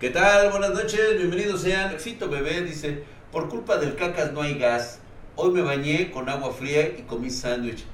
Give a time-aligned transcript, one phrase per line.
[0.00, 0.52] ¿Qué tal?
[0.52, 1.98] Buenas noches, bienvenidos sean.
[1.98, 3.02] Fito Bebé dice,
[3.32, 5.00] por culpa del cacas no hay gas.
[5.34, 7.84] Hoy me bañé con agua fría y comí sándwich.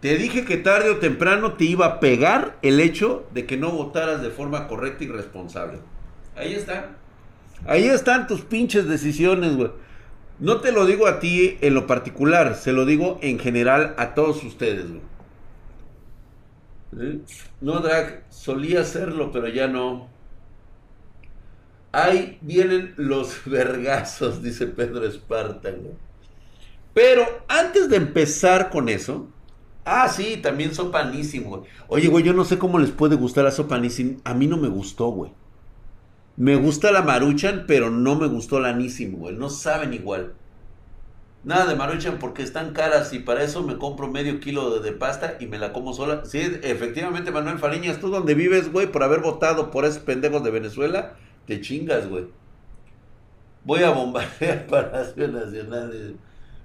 [0.00, 3.70] Te dije que tarde o temprano te iba a pegar el hecho de que no
[3.70, 5.78] votaras de forma correcta y responsable.
[6.36, 6.96] Ahí está.
[7.66, 9.72] Ahí están tus pinches decisiones, güey.
[10.38, 14.14] No te lo digo a ti en lo particular, se lo digo en general a
[14.14, 15.02] todos ustedes, güey.
[17.60, 20.10] No, Drag, solía hacerlo, pero ya no.
[21.92, 25.94] Ahí vienen los vergazos, dice Pedro Esparta, güey.
[26.94, 29.28] Pero antes de empezar con eso,
[29.84, 31.62] ah, sí, también sopanísimo, güey.
[31.88, 34.20] Oye, güey, yo no sé cómo les puede gustar a sopanísimo.
[34.24, 35.32] A mí no me gustó, güey.
[36.36, 39.36] Me gusta la maruchan, pero no me gustó la anísimo, güey.
[39.36, 40.34] No saben igual.
[41.44, 45.36] Nada de maruchan porque están caras y para eso me compro medio kilo de, pasta
[45.40, 46.24] y me la como sola.
[46.24, 50.52] Sí, efectivamente, Manuel Fariñas, tú donde vives, güey, por haber votado por esos pendejos de
[50.52, 52.26] Venezuela, te chingas, güey.
[53.64, 56.16] Voy a bombardear Palacio Nacional.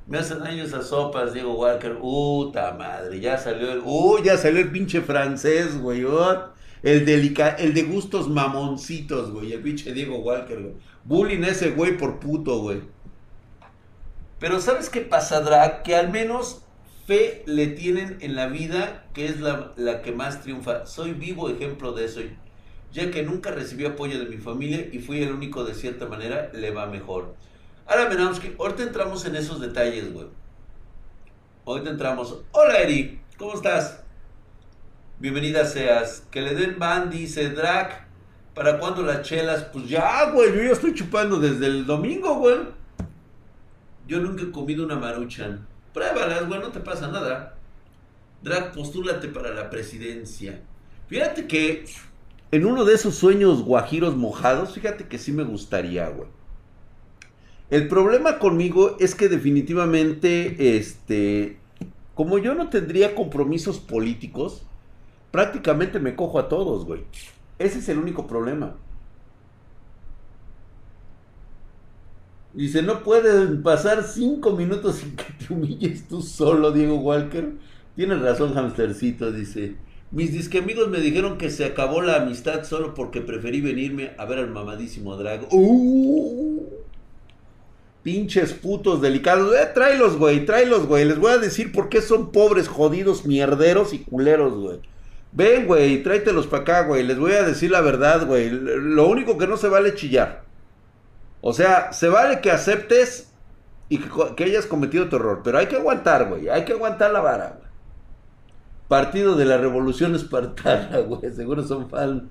[0.07, 1.97] Me hacen daño esas sopas, Diego Walker.
[1.97, 3.81] Puta madre, ya salió el.
[3.83, 6.05] Uh, ya salió el pinche francés, güey.
[6.83, 9.53] El, el de gustos mamoncitos, güey.
[9.53, 10.73] El pinche Diego Walker, güey.
[11.03, 12.81] Bullying ese güey por puto, güey.
[14.39, 16.61] Pero ¿sabes qué pasa, Que al menos
[17.05, 20.85] fe le tienen en la vida, que es la, la que más triunfa.
[20.85, 22.21] Soy vivo ejemplo de eso,
[22.97, 26.49] ya que nunca recibí apoyo de mi familia y fui el único de cierta manera,
[26.51, 27.35] le va mejor.
[27.85, 30.25] Ahora que ahorita entramos en esos detalles, güey.
[31.63, 32.39] Ahorita entramos.
[32.51, 34.01] Hola, Eri, ¿cómo estás?
[35.19, 36.25] Bienvenida seas.
[36.31, 38.07] Que le den ban, dice Drac.
[38.55, 39.65] ¿Para cuándo las chelas?
[39.65, 40.55] Pues ya, güey.
[40.55, 42.57] Yo ya estoy chupando desde el domingo, güey.
[44.07, 45.67] Yo nunca he comido una maruchan.
[45.93, 47.57] Pruébalas, güey, no te pasa nada.
[48.41, 50.61] Drac, postúlate para la presidencia.
[51.07, 51.85] Fíjate que
[52.51, 56.29] en uno de esos sueños guajiros mojados, fíjate que sí me gustaría, güey.
[57.69, 61.57] El problema conmigo es que definitivamente, este,
[62.15, 64.63] como yo no tendría compromisos políticos,
[65.31, 67.03] prácticamente me cojo a todos, güey.
[67.59, 68.75] Ese es el único problema.
[72.53, 77.51] Dice, no pueden pasar cinco minutos sin que te humilles tú solo, Diego Walker.
[77.95, 79.75] Tienes razón, hamstercito, dice.
[80.09, 84.25] Mis disque amigos me dijeron que se acabó la amistad solo porque preferí venirme a
[84.25, 85.47] ver al mamadísimo Drago.
[85.51, 86.63] ¡Uh!
[88.03, 89.53] Pinches putos delicados.
[89.53, 91.03] Eh, tráelos, güey, tráelos, güey.
[91.03, 94.79] Les voy a decir por qué son pobres, jodidos, mierderos y culeros, güey.
[95.33, 97.03] Ven, güey, tráetelos para acá, güey.
[97.03, 98.49] Les voy a decir la verdad, güey.
[98.49, 100.43] Lo único que no se vale chillar.
[101.41, 103.33] O sea, se vale que aceptes
[103.89, 105.41] y que, hayas cometido terror.
[105.43, 106.47] Pero hay que aguantar, güey.
[106.47, 107.66] Hay que aguantar la vara, güey.
[108.87, 111.31] Partido de la Revolución Espartana, güey.
[111.33, 112.23] Seguro son fans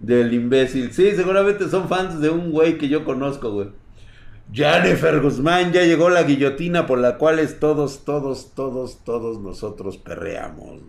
[0.00, 0.92] del imbécil.
[0.92, 3.68] Sí, seguramente son fans de un güey que yo conozco, güey.
[4.52, 10.80] Jennifer Guzmán, ya llegó la guillotina por la cual todos, todos, todos, todos nosotros perreamos.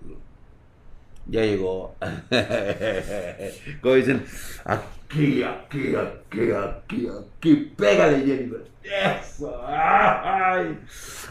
[1.26, 1.96] Ya llegó.
[3.82, 4.24] Como dicen,
[4.64, 8.64] aquí, aquí, aquí, aquí, aquí, pégale Jennifer.
[8.84, 10.80] Eso, ay,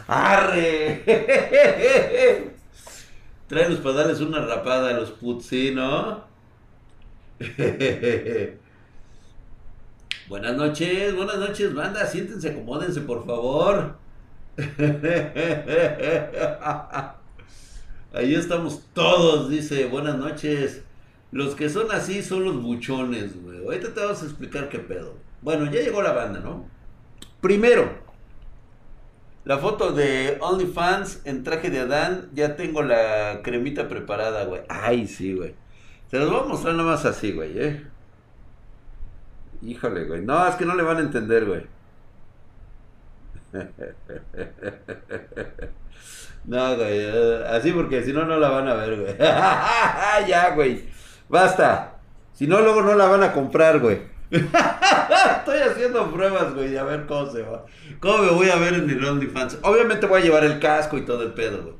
[0.07, 1.03] arre.
[3.47, 6.25] Tráenos para darles una rapada a los puts, ¿sí, no?
[10.27, 12.05] buenas noches, buenas noches, banda.
[12.05, 13.95] Siéntense, acomódense, por favor.
[18.13, 19.85] Ahí estamos todos, dice.
[19.85, 20.83] Buenas noches.
[21.31, 23.59] Los que son así son los buchones, güey.
[23.59, 25.15] Ahorita te vamos a explicar qué pedo.
[25.41, 26.65] Bueno, ya llegó la banda, ¿no?
[27.39, 28.06] Primero,
[29.47, 34.63] la foto de OnlyFans en traje de Adán, ya tengo la cremita preparada, güey.
[34.67, 35.55] Ay, sí, güey.
[36.11, 37.87] Se los voy a mostrar nada más así, güey, ¿eh?
[39.61, 40.21] Híjole, güey.
[40.21, 41.65] No, es que no le van a entender, güey.
[46.43, 46.99] No, güey.
[47.01, 49.17] Eh, así porque si no, no la van a ver, güey.
[50.27, 50.85] ya, güey.
[51.27, 51.99] Basta.
[52.31, 53.99] Si no, luego no la van a comprar, güey.
[54.31, 57.65] Estoy haciendo pruebas, güey, a ver cómo se va.
[57.99, 59.59] ¿Cómo me voy a ver en el OnlyFans?
[59.63, 61.75] Obviamente voy a llevar el casco y todo el pedo, güey.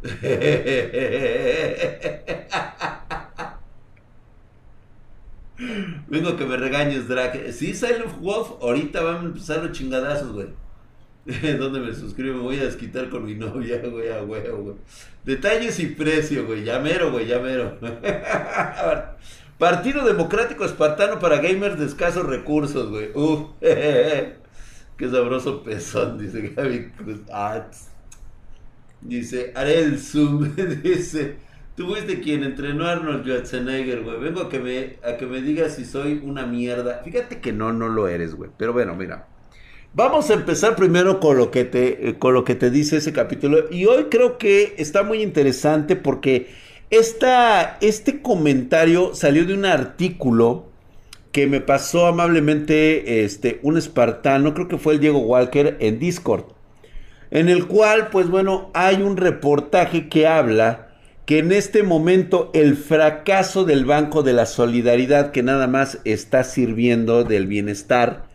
[6.08, 7.52] Vengo que me regañes, Drake.
[7.52, 10.48] Sí, Silent Wolf, ahorita van a empezar los chingadazos, güey.
[11.58, 12.38] ¿Dónde me suscribo?
[12.38, 14.76] Me voy a desquitar con mi novia, güey, a huevo, güey.
[15.24, 16.64] Detalles y precio, güey.
[16.64, 17.78] Llamero, güey, llamero.
[19.58, 23.10] Partido Democrático Espartano para gamers de escasos recursos, güey.
[23.14, 27.20] Uf, qué sabroso pezón, dice Gaby Cruz.
[27.32, 27.66] Ah,
[29.00, 30.54] dice, haré el zoom.
[30.82, 31.36] dice,
[31.78, 34.18] Tú fuiste quien entrenó a Arnold Schwarzenegger, güey.
[34.18, 37.02] Vengo a que, me, a que me digas si soy una mierda.
[37.04, 38.50] Fíjate que no, no lo eres, güey.
[38.58, 39.28] Pero bueno, mira.
[39.94, 43.12] Vamos a empezar primero con lo que te, eh, con lo que te dice ese
[43.12, 43.70] capítulo.
[43.70, 46.48] Y hoy creo que está muy interesante porque
[46.90, 50.66] esta, este comentario salió de un artículo
[51.32, 56.44] que me pasó amablemente este, un espartano, creo que fue el Diego Walker, en Discord.
[57.30, 60.88] En el cual, pues bueno, hay un reportaje que habla
[61.26, 66.42] que en este momento el fracaso del Banco de la Solidaridad, que nada más está
[66.42, 68.27] sirviendo del bienestar,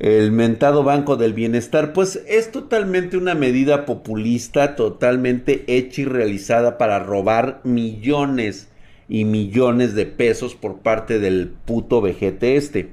[0.00, 6.78] el mentado Banco del Bienestar, pues es totalmente una medida populista, totalmente hecha y realizada
[6.78, 8.68] para robar millones
[9.10, 12.88] y millones de pesos por parte del puto vejete este.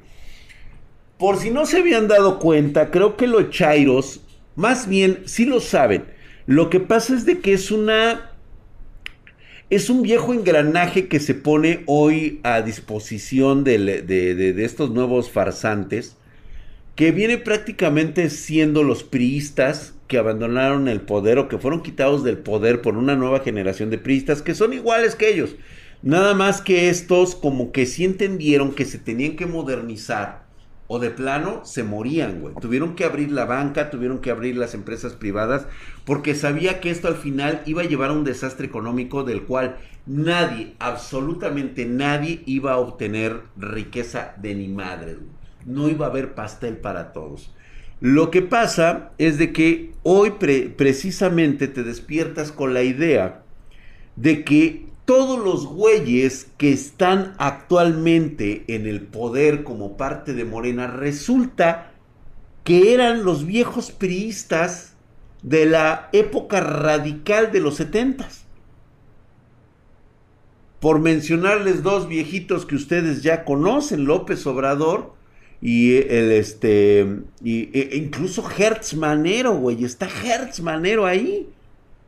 [1.17, 4.19] Por si no se habían dado cuenta, creo que los Chairos,
[4.55, 6.05] más bien, sí lo saben.
[6.45, 8.31] Lo que pasa es de que es una
[9.69, 16.15] es un viejo engranaje que se pone hoy a disposición de, estos nuevos farsantes,
[16.97, 22.39] que viene prácticamente siendo los priistas que abandonaron el poder o que fueron quitados del
[22.39, 25.55] poder por una nueva generación de priistas que son iguales que ellos.
[26.01, 30.47] Nada más que estos como que sí entendieron que se tenían que modernizar
[30.87, 32.55] o de plano se morían, güey.
[32.59, 35.67] Tuvieron que abrir la banca, tuvieron que abrir las empresas privadas,
[36.03, 39.77] porque sabía que esto al final iba a llevar a un desastre económico del cual
[40.07, 45.36] nadie, absolutamente nadie, iba a obtener riqueza de ni madre, güey.
[45.67, 47.53] No iba a haber pastel para todos.
[47.99, 50.31] Lo que pasa es de que hoy
[50.75, 53.43] precisamente te despiertas con la idea
[54.15, 60.87] de que todos los güeyes que están actualmente en el poder como parte de Morena,
[60.87, 61.91] resulta
[62.65, 64.95] que eran los viejos priistas
[65.41, 68.43] de la época radical de los setentas.
[70.81, 75.16] Por mencionarles dos viejitos que ustedes ya conocen, López Obrador
[75.61, 77.07] y el este
[77.43, 81.49] y, e incluso Hertz Manero, güey, está Hertz Manero ahí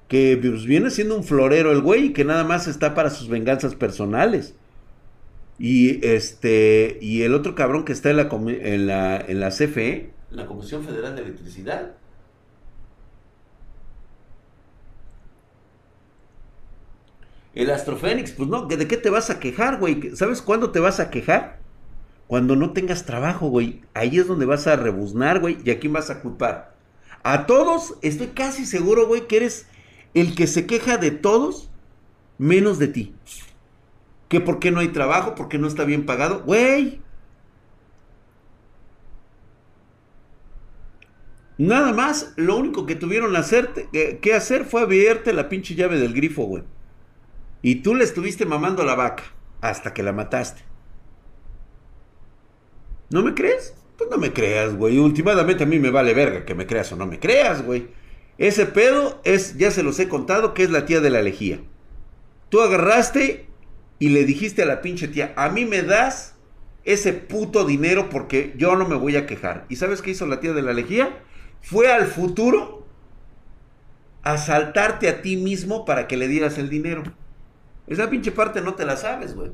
[0.08, 3.30] que pues, viene siendo un florero el güey y que nada más está para sus
[3.30, 4.56] venganzas personales.
[5.60, 10.10] Y este y el otro cabrón que está en la en la, en la CFE,
[10.32, 11.96] la Comisión Federal de Electricidad.
[17.56, 20.16] El Astrofénix, pues no, ¿de qué te vas a quejar, güey?
[20.16, 21.59] ¿Sabes cuándo te vas a quejar?
[22.30, 23.82] Cuando no tengas trabajo, güey.
[23.96, 25.58] Ahí es donde vas a rebuznar, güey.
[25.66, 26.76] ¿Y a quién vas a culpar?
[27.24, 29.66] A todos, estoy casi seguro, güey, que eres
[30.14, 31.72] el que se queja de todos
[32.38, 33.16] menos de ti.
[34.28, 36.44] Que por qué no hay trabajo, porque no está bien pagado.
[36.44, 37.02] Güey.
[41.58, 46.44] Nada más, lo único que tuvieron que hacer fue abrirte la pinche llave del grifo,
[46.44, 46.64] güey.
[47.64, 49.24] Y tú le estuviste mamando a la vaca
[49.62, 50.69] hasta que la mataste.
[53.10, 53.74] ¿No me crees?
[53.98, 54.98] Pues no me creas, güey.
[54.98, 57.88] Últimamente a mí me vale verga que me creas o no me creas, güey.
[58.38, 61.60] Ese pedo es, ya se los he contado, que es la tía de la lejía.
[62.50, 63.48] Tú agarraste
[64.00, 66.36] y le dijiste a la pinche tía, a mí me das
[66.86, 69.66] ese puto dinero porque yo no me voy a quejar.
[69.70, 71.20] ¿Y sabes qué hizo la tía de la lejía?
[71.62, 72.86] Fue al futuro
[74.24, 77.04] a saltarte a ti mismo para que le dieras el dinero.
[77.88, 79.52] Esa pinche parte no te la sabes, güey.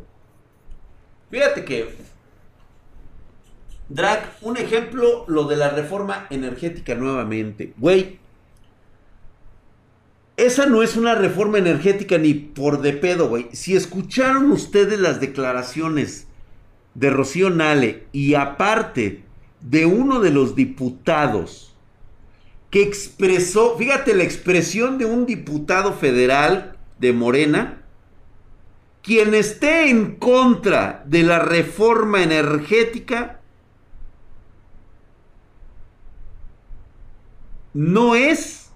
[1.32, 1.90] Fíjate que,
[3.88, 7.74] Drag, un ejemplo, lo de la reforma energética nuevamente.
[7.78, 8.20] Güey,
[10.38, 13.48] esa no es una reforma energética ni por de pedo, güey.
[13.54, 16.28] Si escucharon ustedes las declaraciones
[16.94, 19.24] de Rocío Nale y aparte
[19.62, 21.76] de uno de los diputados
[22.70, 27.82] que expresó, fíjate la expresión de un diputado federal de Morena,
[29.02, 33.35] quien esté en contra de la reforma energética
[37.76, 38.72] no es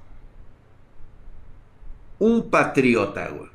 [2.19, 3.49] un patriota, güey.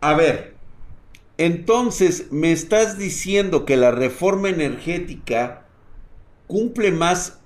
[0.00, 0.54] A ver,
[1.38, 5.66] entonces me estás diciendo que la reforma energética
[6.46, 7.40] cumple más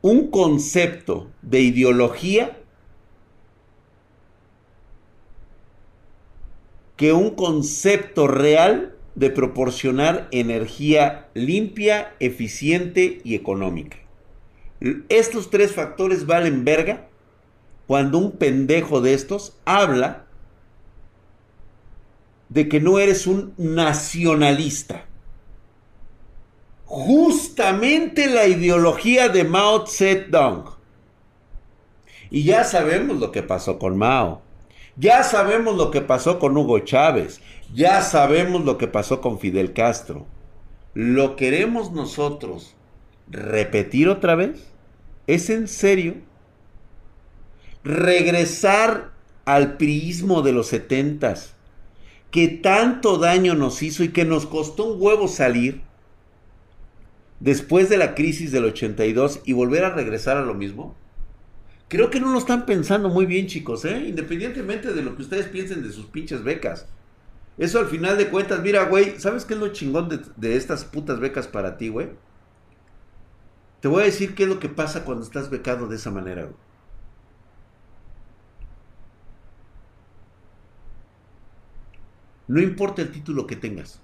[0.00, 2.56] un concepto de ideología
[6.96, 13.98] que un concepto real de proporcionar energía limpia, eficiente y económica.
[15.08, 17.08] Estos tres factores valen verga
[17.86, 20.26] cuando un pendejo de estos habla
[22.48, 25.06] de que no eres un nacionalista.
[26.86, 30.64] justamente la ideología de Mao Zedong.
[32.30, 34.42] Y ya sabemos lo que pasó con Mao.
[34.96, 37.40] Ya sabemos lo que pasó con Hugo Chávez.
[37.72, 40.26] Ya sabemos lo que pasó con Fidel Castro.
[40.94, 42.74] ¿Lo queremos nosotros
[43.28, 44.70] repetir otra vez?
[45.26, 46.16] ¿Es en serio?
[47.82, 49.12] Regresar
[49.44, 51.54] al priismo de los setentas,
[52.30, 55.82] que tanto daño nos hizo y que nos costó un huevo salir
[57.40, 60.96] después de la crisis del 82 y volver a regresar a lo mismo?
[61.88, 64.04] Creo que no lo están pensando muy bien, chicos, ¿eh?
[64.08, 66.86] Independientemente de lo que ustedes piensen de sus pinches becas.
[67.56, 71.20] Eso al final de cuentas, mira, güey, ¿sabes qué es lo chingón de, estas putas
[71.20, 72.10] becas para ti, güey?
[73.80, 76.42] Te voy a decir qué es lo que pasa cuando estás becado de esa manera,
[76.44, 76.56] güey.
[82.48, 84.00] No importa el título que tengas.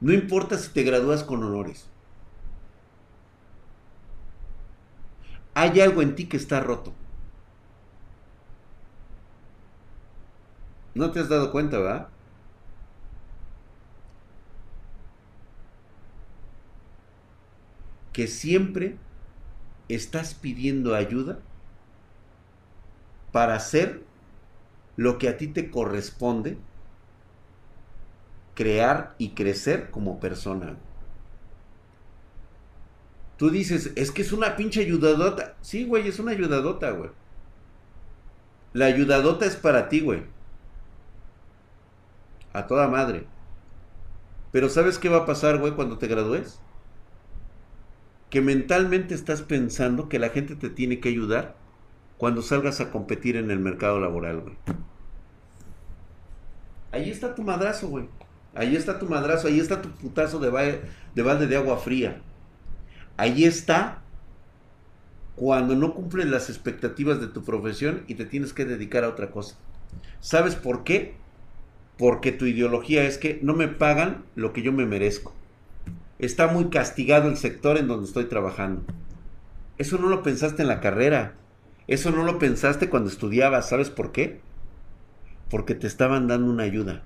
[0.00, 1.86] No importa si te gradúas con honores.
[5.54, 6.94] Hay algo en ti que está roto.
[10.94, 12.08] ¿No te has dado cuenta, verdad?
[18.12, 18.96] Que siempre
[19.88, 21.40] estás pidiendo ayuda
[23.32, 24.02] para hacer
[24.96, 26.58] lo que a ti te corresponde
[28.54, 30.76] crear y crecer como persona.
[33.38, 35.56] Tú dices, es que es una pinche ayudadota.
[35.62, 37.10] Sí, güey, es una ayudadota, güey.
[38.72, 40.24] La ayudadota es para ti, güey.
[42.52, 43.26] A toda madre.
[44.52, 46.60] Pero ¿sabes qué va a pasar, güey, cuando te gradúes?
[48.30, 51.54] Que mentalmente estás pensando que la gente te tiene que ayudar
[52.16, 54.56] cuando salgas a competir en el mercado laboral, güey.
[56.92, 58.08] Ahí está tu madrazo, güey.
[58.54, 60.82] Ahí está tu madrazo, ahí está tu putazo de,
[61.14, 62.20] de balde de agua fría.
[63.16, 64.02] Ahí está
[65.34, 69.30] cuando no cumples las expectativas de tu profesión y te tienes que dedicar a otra
[69.30, 69.56] cosa.
[70.20, 71.16] ¿Sabes por qué?
[72.00, 75.34] Porque tu ideología es que no me pagan lo que yo me merezco.
[76.18, 78.82] Está muy castigado el sector en donde estoy trabajando.
[79.76, 81.34] Eso no lo pensaste en la carrera.
[81.88, 83.68] Eso no lo pensaste cuando estudiabas.
[83.68, 84.40] ¿Sabes por qué?
[85.50, 87.02] Porque te estaban dando una ayuda.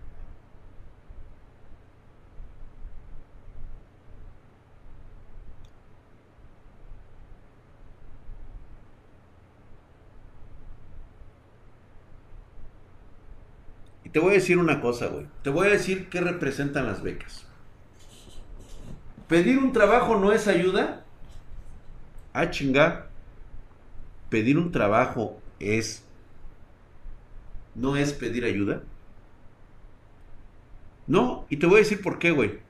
[14.14, 15.26] Te voy a decir una cosa, güey.
[15.42, 17.44] Te voy a decir qué representan las becas.
[19.26, 21.04] ¿Pedir un trabajo no es ayuda?
[22.32, 23.08] Ah, chinga.
[24.30, 26.04] ¿Pedir un trabajo es...
[27.74, 28.84] no es pedir ayuda?
[31.08, 32.60] No, y te voy a decir por qué, güey.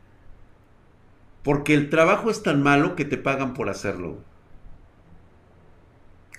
[1.43, 4.17] Porque el trabajo es tan malo que te pagan por hacerlo.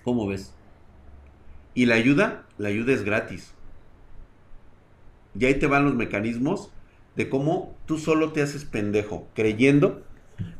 [0.04, 0.56] ¿Cómo ves?
[1.76, 3.56] Y la ayuda, la ayuda es gratis.
[5.38, 6.72] Y ahí te van los mecanismos
[7.16, 10.04] de cómo tú solo te haces pendejo, creyendo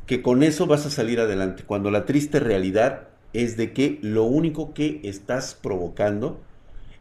[0.06, 4.24] que con eso vas a salir adelante, cuando la triste realidad es de que lo
[4.24, 6.40] único que estás provocando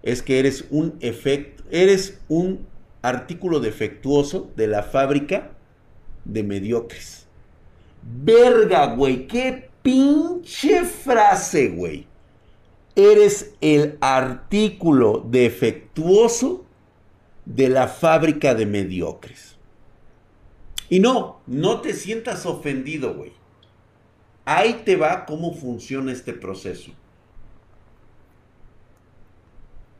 [0.04, 2.66] es que eres un efecto, eres un
[3.02, 5.52] artículo defectuoso de la fábrica
[6.26, 7.28] de mediocres.
[8.02, 12.06] Verga, güey, qué pinche frase, güey.
[12.96, 16.65] Eres el artículo defectuoso
[17.46, 19.56] de la fábrica de mediocres.
[20.90, 23.34] Y no, no te sientas ofendido, güey.
[24.46, 26.92] Ahí te va cómo funciona este proceso.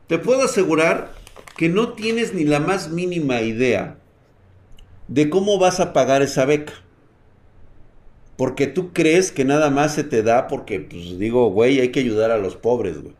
[0.06, 1.12] Te puedo asegurar
[1.56, 3.98] que no tienes ni la más mínima idea
[5.08, 6.74] de cómo vas a pagar esa beca.
[8.36, 12.00] Porque tú crees que nada más se te da porque, pues digo, güey, hay que
[12.00, 13.14] ayudar a los pobres, güey.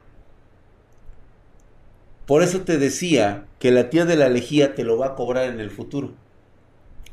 [2.26, 5.48] Por eso te decía que la tía de la lejía te lo va a cobrar
[5.48, 6.12] en el futuro.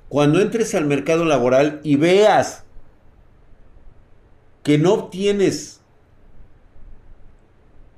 [0.09, 2.63] Cuando entres al mercado laboral y veas
[4.63, 5.81] que no obtienes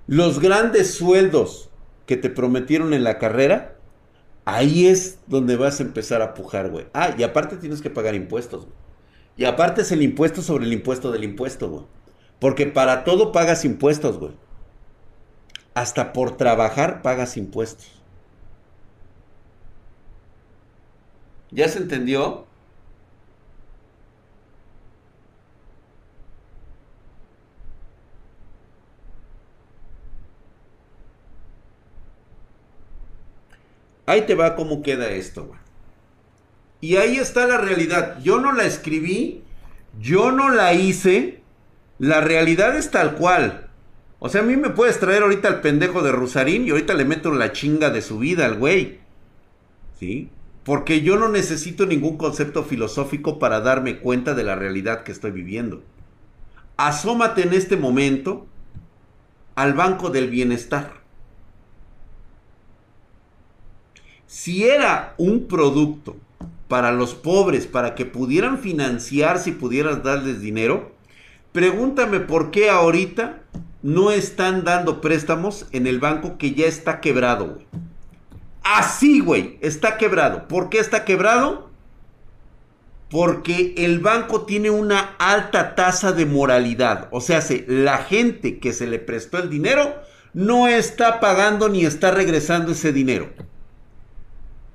[0.08, 1.70] los grandes sueldos
[2.06, 3.76] que te prometieron en la carrera,
[4.44, 6.86] ahí es donde vas a empezar a pujar, güey.
[6.94, 8.76] Ah, y aparte tienes que pagar impuestos, güey.
[9.38, 11.86] Y aparte es el impuesto sobre el impuesto del impuesto, güey.
[12.40, 14.34] Porque para todo pagas impuestos, güey
[15.76, 17.92] hasta por trabajar pagas impuestos.
[21.52, 22.48] ¿Ya se entendió?
[34.06, 35.60] Ahí te va cómo queda esto, güey.
[36.80, 38.20] Y ahí está la realidad.
[38.22, 39.44] Yo no la escribí,
[40.00, 41.42] yo no la hice.
[41.98, 43.65] La realidad es tal cual.
[44.20, 47.06] O sea, a mí me puedes traer ahorita al pendejo de Rusarín y ahorita le
[47.06, 49.00] meto la chinga de su vida al güey.
[50.00, 50.30] ¿Sí?
[50.64, 55.32] Porque yo no necesito ningún concepto filosófico para darme cuenta de la realidad que estoy
[55.32, 55.84] viviendo.
[56.78, 58.48] Asómate en este momento
[59.54, 61.06] al Banco del Bienestar.
[64.28, 66.18] Si era un producto
[66.68, 70.92] para los pobres, para que pudieran financiarse y pudieras darles dinero,
[71.52, 73.44] pregúntame por qué ahorita
[73.86, 77.60] no están dando préstamos en el banco que ya está quebrado.
[78.64, 80.48] Así, güey, está quebrado.
[80.48, 81.70] ¿Por qué está quebrado?
[83.12, 87.10] Porque el banco tiene una alta tasa de moralidad.
[87.12, 89.94] O sea, la gente que se le prestó el dinero
[90.34, 93.30] no está pagando ni está regresando ese dinero.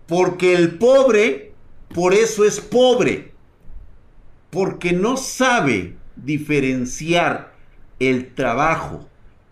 [0.06, 1.52] Porque el pobre,
[1.92, 3.32] por eso es pobre.
[4.50, 7.49] Porque no sabe diferenciar
[8.00, 9.08] el trabajo,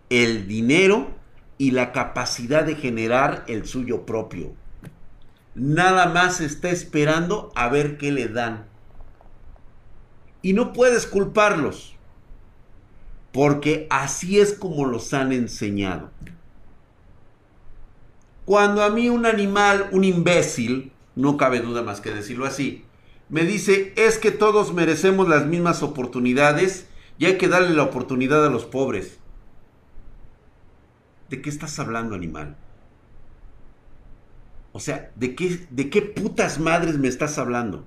[0.09, 1.11] el dinero
[1.57, 4.53] y la capacidad de generar el suyo propio.
[5.55, 8.65] Nada más está esperando a ver qué le dan.
[10.41, 11.95] Y no puedes culparlos.
[13.31, 16.09] Porque así es como los han enseñado.
[18.45, 22.85] Cuando a mí un animal, un imbécil, no cabe duda más que decirlo así,
[23.27, 26.88] me dice es que todos merecemos las mismas oportunidades
[27.19, 29.19] y hay que darle la oportunidad a los pobres.
[31.29, 32.55] ¿De qué estás hablando, animal?
[34.71, 37.85] O sea, ¿de qué, ¿de qué putas madres me estás hablando?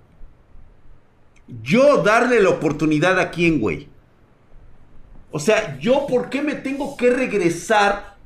[1.63, 3.89] Yo darle la oportunidad a quién, güey.
[5.31, 8.17] O sea, yo por qué me tengo que regresar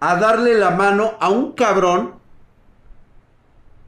[0.00, 2.14] a darle la mano a un cabrón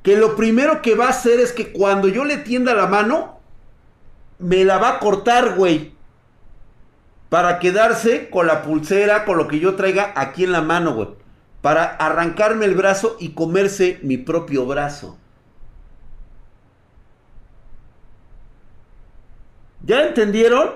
[0.05, 3.41] que lo primero que va a hacer es que cuando yo le tienda la mano,
[4.38, 5.93] me la va a cortar, güey.
[7.32, 11.08] Para quedarse con la pulsera, con lo que yo traiga aquí en la mano, güey.
[11.62, 15.16] Para arrancarme el brazo y comerse mi propio brazo.
[19.82, 20.73] ¿Ya entendieron?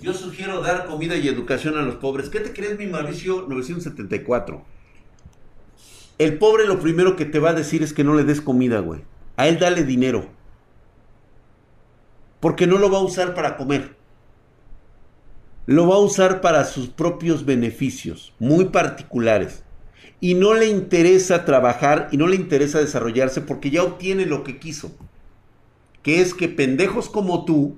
[0.00, 2.28] Yo sugiero dar comida y educación a los pobres.
[2.28, 4.77] ¿Qué te crees, mi Mauricio 974?
[6.18, 8.80] El pobre lo primero que te va a decir es que no le des comida,
[8.80, 9.02] güey.
[9.36, 10.26] A él dale dinero.
[12.40, 13.96] Porque no lo va a usar para comer.
[15.66, 19.62] Lo va a usar para sus propios beneficios, muy particulares.
[20.20, 24.58] Y no le interesa trabajar y no le interesa desarrollarse porque ya obtiene lo que
[24.58, 24.90] quiso.
[26.02, 27.76] Que es que pendejos como tú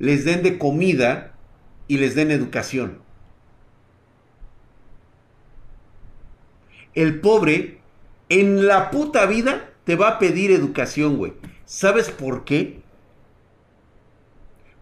[0.00, 1.34] les den de comida
[1.86, 3.03] y les den educación.
[6.94, 7.78] El pobre
[8.28, 11.34] en la puta vida te va a pedir educación, güey.
[11.64, 12.82] ¿Sabes por qué?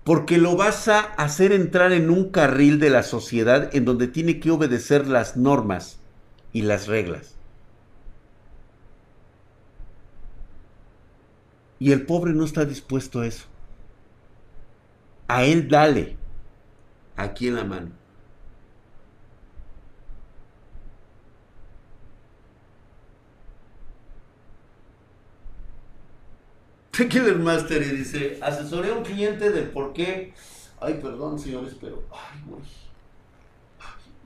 [0.04, 4.40] Porque lo vas a hacer entrar en un carril de la sociedad en donde tiene
[4.40, 6.00] que obedecer las normas
[6.52, 7.36] y las reglas.
[11.78, 13.46] Y el pobre no está dispuesto a eso.
[15.28, 16.16] A él dale.
[17.16, 18.01] Aquí en la mano.
[26.92, 30.34] Killer Master y dice, asesoré a un cliente del por qué.
[30.78, 32.02] Ay, perdón, señores, pero.
[32.12, 32.62] Ay, güey.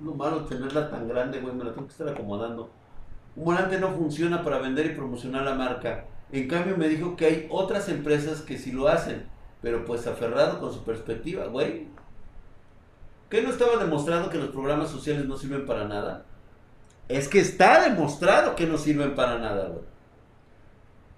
[0.02, 2.68] Lo malo tenerla tan grande, güey, me la tengo que estar acomodando.
[3.36, 6.06] Un volante no funciona para vender y promocionar la marca.
[6.32, 9.26] En cambio, me dijo que hay otras empresas que sí lo hacen.
[9.62, 11.86] Pero pues aferrado con su perspectiva, güey.
[13.30, 16.24] ¿Qué no estaba demostrado que los programas sociales no sirven para nada?
[17.08, 19.95] Es que está demostrado que no sirven para nada, güey.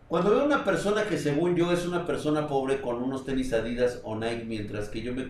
[0.08, 4.00] Cuando veo una persona que según yo es una persona pobre con unos tenis Adidas
[4.04, 5.28] o Nike, mientras que yo me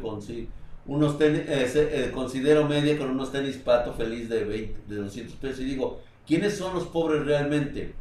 [0.87, 5.61] unos eh, eh, considero media con unos tenis pato feliz de, 20, de 200 pesos
[5.61, 7.93] y digo, ¿quiénes son los pobres realmente?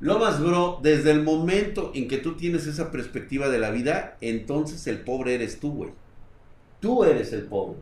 [0.00, 4.16] Lo más, bro, desde el momento en que tú tienes esa perspectiva de la vida,
[4.20, 5.90] entonces el pobre eres tú, güey.
[6.80, 7.78] Tú eres el pobre.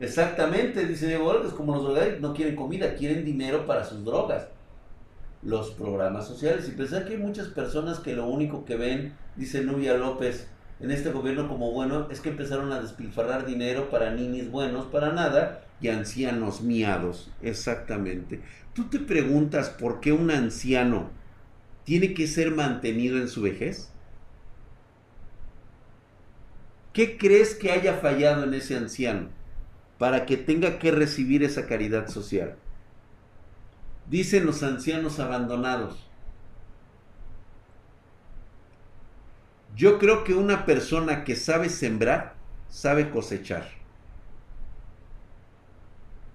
[0.00, 4.48] Exactamente, dice Diego es como los drogadictos no quieren comida, quieren dinero para sus drogas.
[5.44, 6.68] Los programas sociales.
[6.68, 10.48] Y pensar que hay muchas personas que lo único que ven, dice Nubia López,
[10.80, 15.12] en este gobierno como bueno, es que empezaron a despilfarrar dinero para niños buenos, para
[15.12, 17.30] nada, y ancianos miados.
[17.42, 18.40] Exactamente.
[18.72, 21.10] Tú te preguntas por qué un anciano
[21.84, 23.90] tiene que ser mantenido en su vejez.
[26.92, 29.28] ¿Qué crees que haya fallado en ese anciano
[29.98, 32.56] para que tenga que recibir esa caridad social?
[34.10, 36.04] Dicen los ancianos abandonados.
[39.76, 42.34] Yo creo que una persona que sabe sembrar,
[42.68, 43.68] sabe cosechar.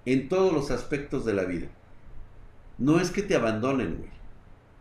[0.05, 1.67] En todos los aspectos de la vida.
[2.77, 4.09] No es que te abandonen, güey.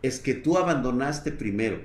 [0.01, 1.81] Es que tú abandonaste primero.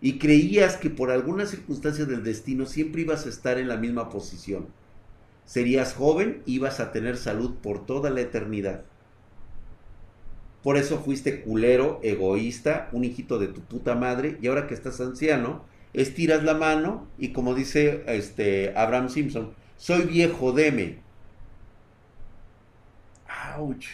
[0.00, 4.10] Y creías que por alguna circunstancia del destino siempre ibas a estar en la misma
[4.10, 4.66] posición.
[5.46, 8.84] Serías joven, ibas a tener salud por toda la eternidad.
[10.64, 14.98] Por eso fuiste culero, egoísta, un hijito de tu puta madre, y ahora que estás
[14.98, 21.00] anciano, estiras la mano y como dice este Abraham Simpson, soy viejo, deme.
[23.58, 23.88] Ouch.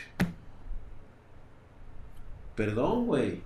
[2.55, 3.43] Perdón, güey.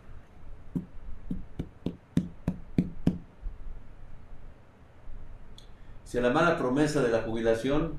[6.04, 7.94] Si a la mala promesa de la jubilación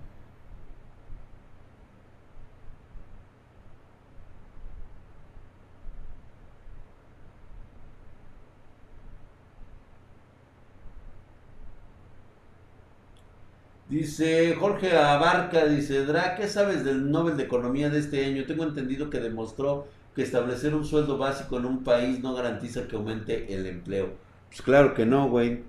[13.87, 18.45] Dice Jorge Abarca, dice, Dra, ¿qué sabes del Nobel de Economía de este año?
[18.47, 22.95] Tengo entendido que demostró que establecer un sueldo básico en un país no garantiza que
[22.95, 24.13] aumente el empleo.
[24.49, 25.61] Pues claro que no, güey.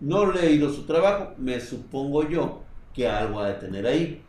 [0.00, 2.62] No he leído su trabajo, me supongo yo
[2.94, 4.22] que algo ha de tener ahí.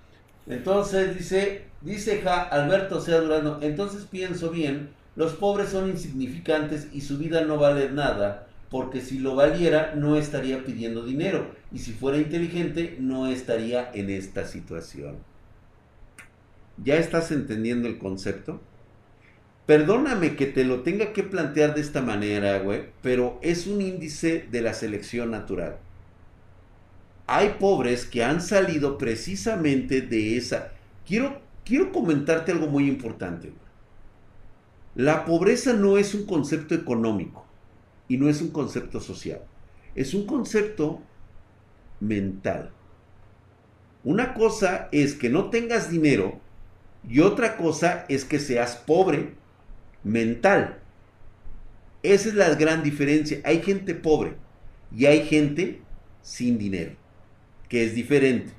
[0.46, 7.00] Entonces dice, dice ja, Alberto Sea Durano, entonces pienso bien, los pobres son insignificantes y
[7.00, 11.94] su vida no vale nada porque si lo valiera no estaría pidiendo dinero y si
[11.94, 15.18] fuera inteligente no estaría en esta situación.
[16.84, 18.62] ¿Ya estás entendiendo el concepto?
[19.68, 24.48] Perdóname que te lo tenga que plantear de esta manera, güey, pero es un índice
[24.50, 25.78] de la selección natural.
[27.28, 30.72] Hay pobres que han salido precisamente de esa...
[31.06, 33.54] Quiero, quiero comentarte algo muy importante.
[34.96, 37.43] La pobreza no es un concepto económico
[38.08, 39.42] y no es un concepto social,
[39.96, 41.02] es un concepto
[42.00, 42.72] mental.
[44.04, 46.40] Una cosa es que no tengas dinero
[47.08, 49.34] y otra cosa es que seas pobre
[50.04, 50.80] mental.
[52.02, 53.40] Esa es la gran diferencia.
[53.46, 54.36] Hay gente pobre
[54.96, 55.82] y hay gente
[56.22, 56.94] sin dinero,
[57.70, 58.54] que es diferente.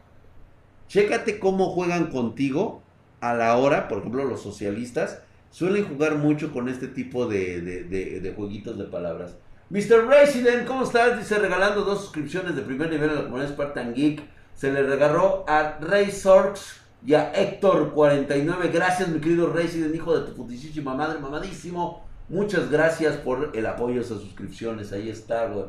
[0.89, 2.83] Chécate cómo juegan contigo
[3.21, 5.21] a la hora, por ejemplo, los socialistas,
[5.55, 9.37] suelen jugar mucho con este tipo de, de, jueguitos de palabras.
[9.71, 10.05] Mr.
[10.09, 11.17] Resident, ¿cómo estás?
[11.17, 14.21] Dice regalando dos suscripciones de primer nivel a la comunidad Spartan Geek.
[14.57, 18.73] Se le regaló a Ray Sorks y a Héctor49.
[18.73, 22.05] Gracias, mi querido Resident, hijo de tu putísima madre, mamadísimo.
[22.29, 24.93] Muchas gracias por el apoyo a esas suscripciones.
[24.93, 25.67] Ahí está, güey.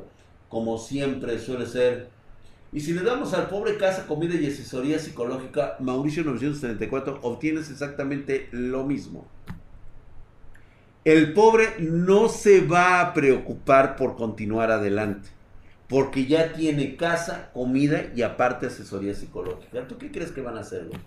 [0.49, 2.09] Como siempre suele ser.
[2.73, 8.49] Y si le damos al pobre casa, comida y asesoría psicológica, Mauricio 934, obtienes exactamente
[8.51, 9.27] lo mismo
[11.05, 15.29] el pobre no se va a preocupar por continuar adelante,
[15.87, 19.87] porque ya tiene casa, comida y aparte asesoría psicológica.
[19.87, 20.99] ¿Tú qué crees que van a hacer, güey?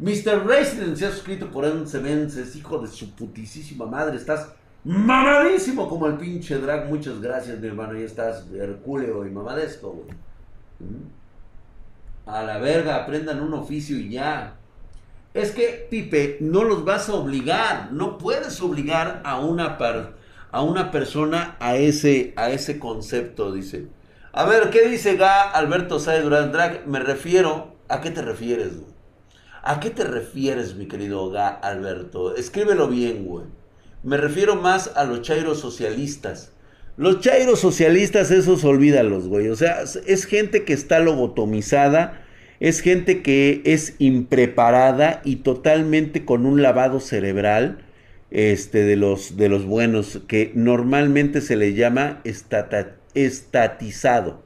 [0.00, 0.44] Mr.
[0.44, 4.16] Resident se ha suscrito por un es hijo de su putisísima madre.
[4.16, 4.48] Estás
[4.82, 6.88] mamadísimo como el pinche drag.
[6.88, 7.94] Muchas gracias, mi hermano.
[7.94, 10.08] Ya estás hercúleo y mamadesco, güey.
[10.80, 12.28] ¿Mm?
[12.28, 14.56] A la verga, aprendan un oficio y ya
[15.34, 19.76] es que, Pipe, no los vas a obligar, no puedes obligar a una,
[20.52, 23.88] a una persona a ese, a ese concepto, dice.
[24.32, 26.86] A ver, ¿qué dice Ga Alberto Saez Durán Drag?
[26.86, 28.94] Me refiero, ¿a qué te refieres, güey?
[29.64, 32.36] ¿A qué te refieres, mi querido Ga Alberto?
[32.36, 33.46] Escríbelo bien, güey.
[34.04, 36.52] Me refiero más a los chairos socialistas.
[36.96, 39.48] Los chairos socialistas, esos olvídalos, güey.
[39.48, 42.23] O sea, es gente que está lobotomizada
[42.60, 47.78] es gente que es impreparada y totalmente con un lavado cerebral
[48.30, 52.20] este, de, los, de los buenos, que normalmente se le llama
[53.14, 54.42] estatizado.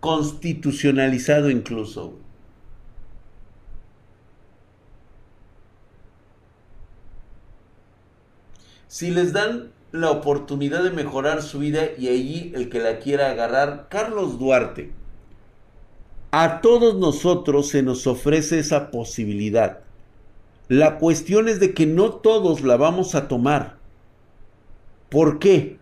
[0.00, 2.18] Constitucionalizado incluso.
[8.88, 13.30] Si les dan la oportunidad de mejorar su vida y allí el que la quiera
[13.30, 14.92] agarrar, Carlos Duarte
[16.38, 19.78] a todos nosotros se nos ofrece esa posibilidad.
[20.68, 23.78] La cuestión es de que no todos la vamos a tomar.
[25.08, 25.78] ¿Por qué?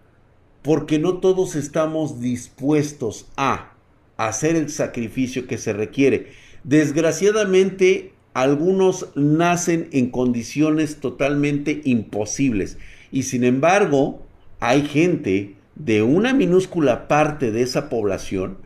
[0.62, 3.72] Porque no todos estamos dispuestos a
[4.16, 6.28] hacer el sacrificio que se requiere.
[6.62, 12.78] Desgraciadamente, algunos nacen en condiciones totalmente imposibles.
[13.10, 14.22] Y sin embargo,
[14.60, 18.58] hay gente de una minúscula parte de esa población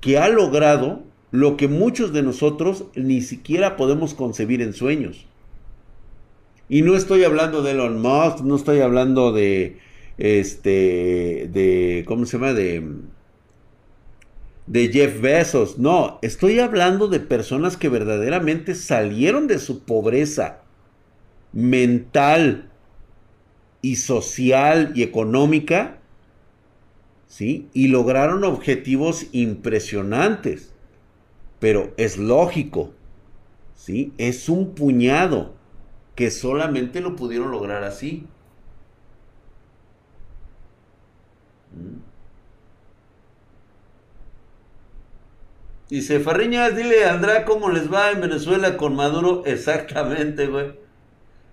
[0.00, 5.26] que ha logrado lo que muchos de nosotros ni siquiera podemos concebir en sueños.
[6.68, 9.78] Y no estoy hablando de Elon Musk, no estoy hablando de
[10.18, 12.52] este de ¿cómo se llama?
[12.52, 12.84] de
[14.66, 20.60] de Jeff Bezos, no, estoy hablando de personas que verdaderamente salieron de su pobreza
[21.52, 22.70] mental
[23.82, 25.98] y social y económica,
[27.26, 27.68] ¿sí?
[27.74, 30.71] Y lograron objetivos impresionantes.
[31.62, 32.90] Pero es lógico,
[33.76, 34.12] ¿sí?
[34.18, 35.54] Es un puñado
[36.16, 38.26] que solamente lo pudieron lograr así.
[41.70, 42.00] ¿Mm?
[45.88, 49.44] Dice, Farriñas, dile a Andrá cómo les va en Venezuela con Maduro.
[49.46, 50.72] Exactamente, güey.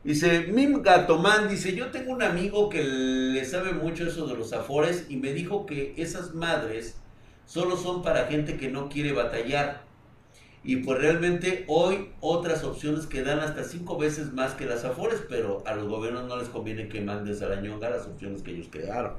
[0.04, 4.54] Dice, Mim Gatomán, dice, yo tengo un amigo que le sabe mucho eso de los
[4.54, 6.98] afores y me dijo que esas madres
[7.45, 9.88] solo son para gente que no quiere batallar.
[10.63, 15.22] Y pues realmente hoy otras opciones que dan hasta cinco veces más que las afores,
[15.30, 18.52] pero a los gobiernos no les conviene que mandes a la ñonga las opciones que
[18.52, 19.13] ellos crearon.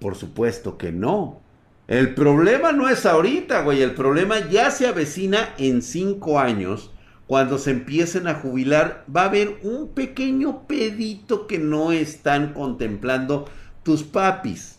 [0.00, 1.40] Por supuesto que no.
[1.88, 3.82] El problema no es ahorita, güey.
[3.82, 6.90] El problema ya se avecina en cinco años.
[7.26, 13.46] Cuando se empiecen a jubilar, va a haber un pequeño pedito que no están contemplando
[13.82, 14.78] tus papis.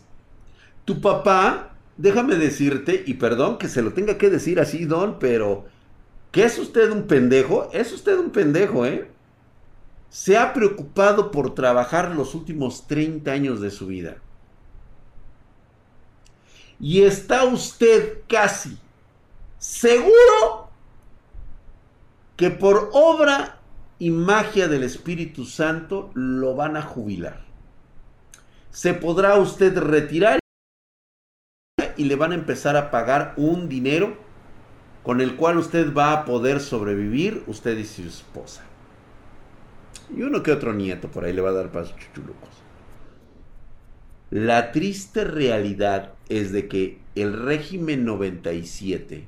[0.84, 5.64] Tu papá, déjame decirte, y perdón que se lo tenga que decir así, Don, pero
[6.34, 7.70] ¿que es usted un pendejo?
[7.72, 9.08] Es usted un pendejo, ¿eh?
[10.08, 14.16] Se ha preocupado por trabajar los últimos 30 años de su vida.
[16.80, 18.76] Y está usted casi
[19.58, 20.70] seguro
[22.36, 23.60] que por obra
[24.00, 27.44] y magia del Espíritu Santo lo van a jubilar.
[28.70, 30.40] Se podrá usted retirar
[31.96, 34.23] y le van a empezar a pagar un dinero
[35.04, 38.64] con el cual usted va a poder sobrevivir, usted y su esposa.
[40.16, 42.48] Y uno que otro nieto por ahí le va a dar pasos chuchulucos.
[44.30, 49.26] La triste realidad es de que el régimen 97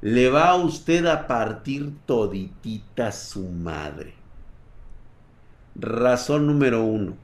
[0.00, 4.14] le va a usted a partir toditita su madre.
[5.74, 7.14] Razón número uno.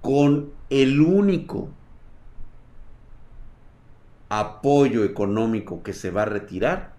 [0.00, 1.68] Con el único
[4.30, 6.94] apoyo económico que se va a retirar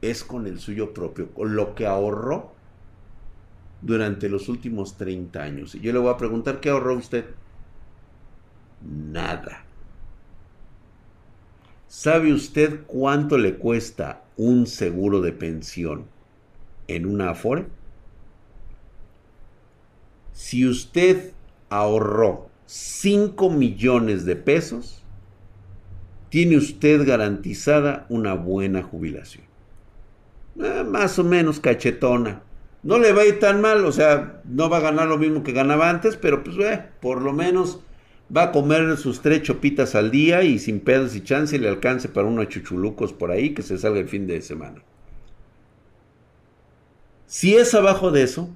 [0.00, 2.52] es con el suyo propio, con lo que ahorró
[3.82, 5.74] durante los últimos 30 años.
[5.74, 7.26] Y yo le voy a preguntar, ¿qué ahorró usted?
[8.82, 9.64] Nada.
[11.86, 16.06] ¿Sabe usted cuánto le cuesta un seguro de pensión
[16.88, 17.66] en una Afore?
[20.32, 21.32] Si usted
[21.68, 24.99] ahorró 5 millones de pesos,
[26.30, 29.44] tiene usted garantizada una buena jubilación.
[30.58, 32.42] Eh, más o menos cachetona.
[32.82, 35.42] No le va a ir tan mal, o sea, no va a ganar lo mismo
[35.42, 37.80] que ganaba antes, pero pues eh, por lo menos
[38.34, 42.08] va a comer sus tres chopitas al día y sin pedos y chance le alcance
[42.08, 44.82] para unos chuchulucos por ahí que se salga el fin de semana.
[47.26, 48.48] Si es abajo de eso,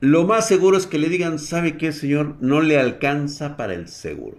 [0.00, 2.36] lo más seguro es que le digan, ¿sabe qué, señor?
[2.40, 4.38] No le alcanza para el seguro.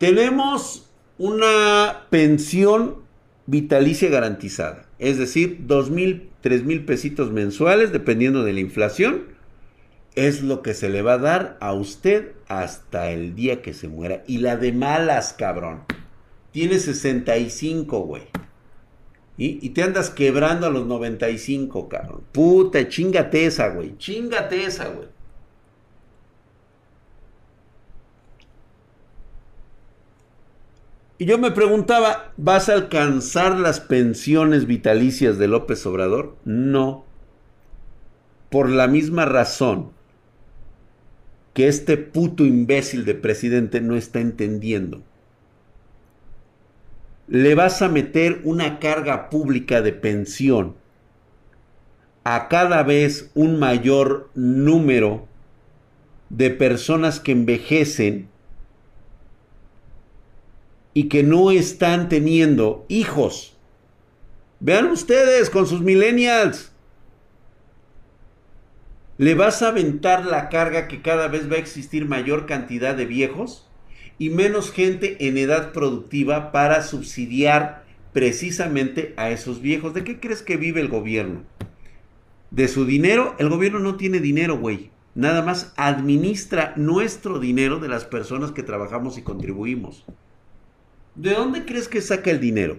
[0.00, 3.02] Tenemos una pensión
[3.44, 9.26] vitalicia garantizada, es decir, dos mil tres mil pesitos mensuales, dependiendo de la inflación,
[10.14, 13.88] es lo que se le va a dar a usted hasta el día que se
[13.88, 14.24] muera.
[14.26, 15.82] Y la de malas, cabrón.
[16.50, 18.22] Tiene 65, güey.
[19.36, 19.58] ¿Y?
[19.60, 22.22] y te andas quebrando a los 95, cabrón.
[22.32, 23.98] Puta, chingate esa, güey.
[23.98, 25.08] Chingate esa, güey.
[31.20, 36.34] Y yo me preguntaba, ¿vas a alcanzar las pensiones vitalicias de López Obrador?
[36.46, 37.04] No.
[38.48, 39.90] Por la misma razón
[41.52, 45.02] que este puto imbécil de presidente no está entendiendo.
[47.28, 50.74] Le vas a meter una carga pública de pensión
[52.24, 55.28] a cada vez un mayor número
[56.30, 58.30] de personas que envejecen
[60.94, 63.56] y que no están teniendo hijos.
[64.60, 66.72] Vean ustedes con sus millennials.
[69.16, 73.06] ¿Le vas a aventar la carga que cada vez va a existir mayor cantidad de
[73.06, 73.68] viejos
[74.18, 79.94] y menos gente en edad productiva para subsidiar precisamente a esos viejos?
[79.94, 81.44] ¿De qué crees que vive el gobierno?
[82.50, 83.36] ¿De su dinero?
[83.38, 84.90] El gobierno no tiene dinero, güey.
[85.14, 90.04] nada más administra nuestro dinero de las personas que trabajamos y contribuimos.
[91.14, 92.78] ¿De dónde crees que saca el dinero?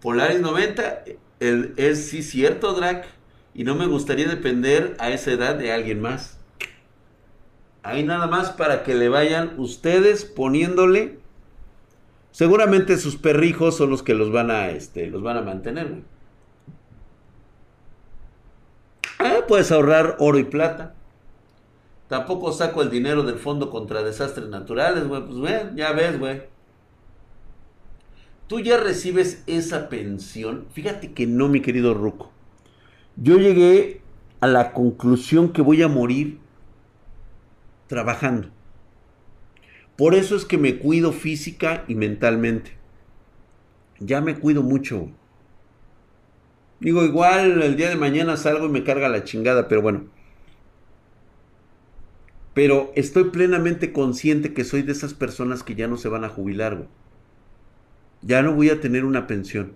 [0.00, 1.04] Polaris 90
[1.40, 3.06] es sí cierto, Drac.
[3.54, 6.38] Y no me gustaría depender a esa edad de alguien más.
[7.82, 11.18] Ahí nada más para que le vayan ustedes poniéndole.
[12.32, 16.02] Seguramente sus perrijos son los que los van a, este, los van a mantener.
[19.18, 20.93] Ah, puedes ahorrar oro y plata.
[22.08, 25.24] Tampoco saco el dinero del fondo contra desastres naturales, güey.
[25.24, 26.42] Pues, güey, ya ves, güey.
[28.46, 30.66] Tú ya recibes esa pensión.
[30.72, 32.30] Fíjate que no, mi querido Ruco.
[33.16, 34.02] Yo llegué
[34.40, 36.38] a la conclusión que voy a morir
[37.86, 38.48] trabajando.
[39.96, 42.72] Por eso es que me cuido física y mentalmente.
[44.00, 45.08] Ya me cuido mucho.
[46.80, 50.13] Digo, igual el día de mañana salgo y me carga la chingada, pero bueno.
[52.54, 56.28] Pero estoy plenamente consciente que soy de esas personas que ya no se van a
[56.28, 56.86] jubilar,
[58.22, 59.72] Ya no voy a tener una pensión.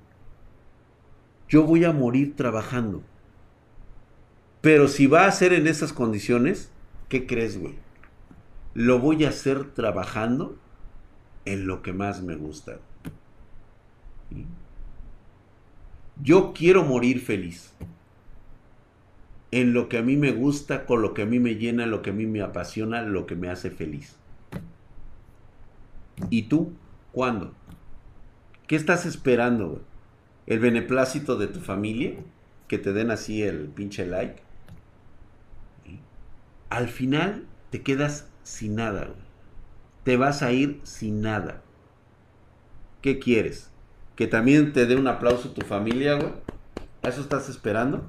[1.49, 3.03] Yo voy a morir trabajando.
[4.61, 6.71] Pero si va a ser en esas condiciones,
[7.09, 7.75] ¿qué crees, güey?
[8.75, 10.57] Lo voy a hacer trabajando
[11.45, 12.79] en lo que más me gusta.
[16.23, 17.73] Yo quiero morir feliz.
[19.51, 22.03] En lo que a mí me gusta, con lo que a mí me llena, lo
[22.03, 24.17] que a mí me apasiona, lo que me hace feliz.
[26.31, 26.73] ¿Y tú?
[27.13, 27.55] ¿Cuándo?
[28.67, 29.83] ¿Qué estás esperando, güey?
[30.47, 32.15] ¿El beneplácito de tu familia?
[32.67, 34.49] Que te den así el pinche like
[36.71, 39.09] al final te quedas sin nada.
[40.05, 41.63] Te vas a ir sin nada.
[43.03, 43.71] ¿Qué quieres?
[44.17, 46.33] ¿Que también te dé un aplauso tu familia, güey?
[47.03, 48.05] ¿A eso estás esperando?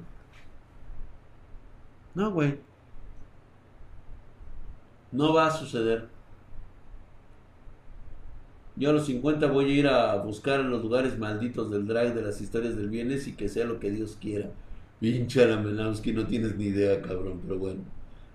[2.14, 2.58] No, güey.
[5.12, 6.08] No va a suceder.
[8.76, 12.14] Yo a los 50 voy a ir a buscar en los lugares malditos del drag
[12.14, 14.50] de las historias del bienes y que sea lo que Dios quiera.
[15.00, 15.46] Pinche
[16.02, 17.80] que no tienes ni idea, cabrón, pero bueno.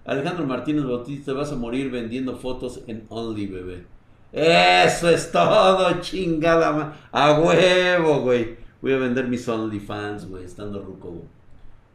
[0.03, 3.85] Alejandro Martínez Bautista, vas a morir vendiendo fotos en Only, bebé.
[4.31, 6.93] Eso es todo, chingada.
[7.11, 8.57] A huevo, güey.
[8.81, 11.23] Voy a vender mis OnlyFans, güey, estando ruco.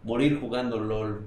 [0.02, 1.20] Morir jugando LOL.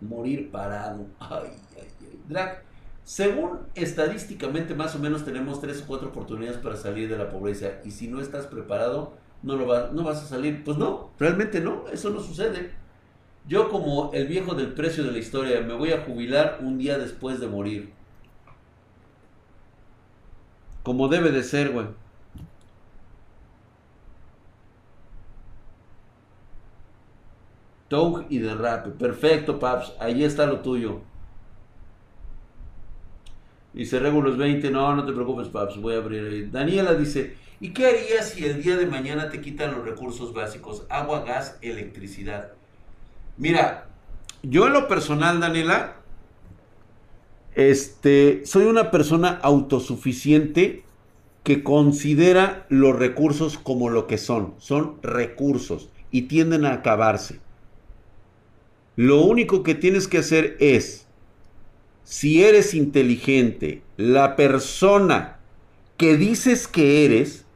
[0.00, 1.06] Morir parado.
[1.20, 2.20] Ay, ay, ay.
[2.28, 2.62] Drag,
[3.04, 7.80] según estadísticamente, más o menos tenemos tres o cuatro oportunidades para salir de la pobreza.
[7.84, 10.64] Y si no estás preparado, no, lo no vas a salir.
[10.64, 12.70] Pues no, realmente no, eso no sucede.
[13.48, 16.98] Yo como el viejo del precio de la historia me voy a jubilar un día
[16.98, 17.92] después de morir.
[20.82, 21.86] Como debe de ser, güey.
[27.90, 28.90] Toug y derrape.
[28.90, 29.94] Perfecto, Paps.
[29.98, 31.00] Ahí está lo tuyo.
[33.72, 34.70] Dice Regulus 20.
[34.70, 35.76] No, no te preocupes, Paps.
[35.80, 36.48] Voy a abrir ahí.
[36.48, 40.84] Daniela dice: ¿Y qué harías si el día de mañana te quitan los recursos básicos?
[40.88, 42.52] Agua, gas, electricidad.
[43.36, 43.88] Mira,
[44.44, 45.96] yo en lo personal, Daniela,
[47.56, 50.84] este, soy una persona autosuficiente
[51.42, 54.54] que considera los recursos como lo que son.
[54.58, 57.40] Son recursos y tienden a acabarse.
[59.00, 61.06] Lo único que tienes que hacer es,
[62.04, 65.38] si eres inteligente, la persona
[65.96, 67.46] que dices que eres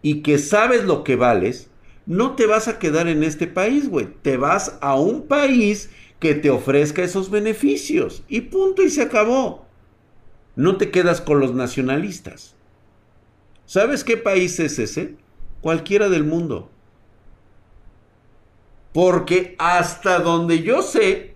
[0.00, 1.70] y que sabes lo que vales,
[2.06, 4.06] no te vas a quedar en este país, güey.
[4.22, 8.22] Te vas a un país que te ofrezca esos beneficios.
[8.28, 9.66] Y punto, y se acabó.
[10.54, 12.54] No te quedas con los nacionalistas.
[13.64, 15.16] ¿Sabes qué país es ese?
[15.62, 16.70] Cualquiera del mundo.
[18.96, 21.34] Porque hasta donde yo sé,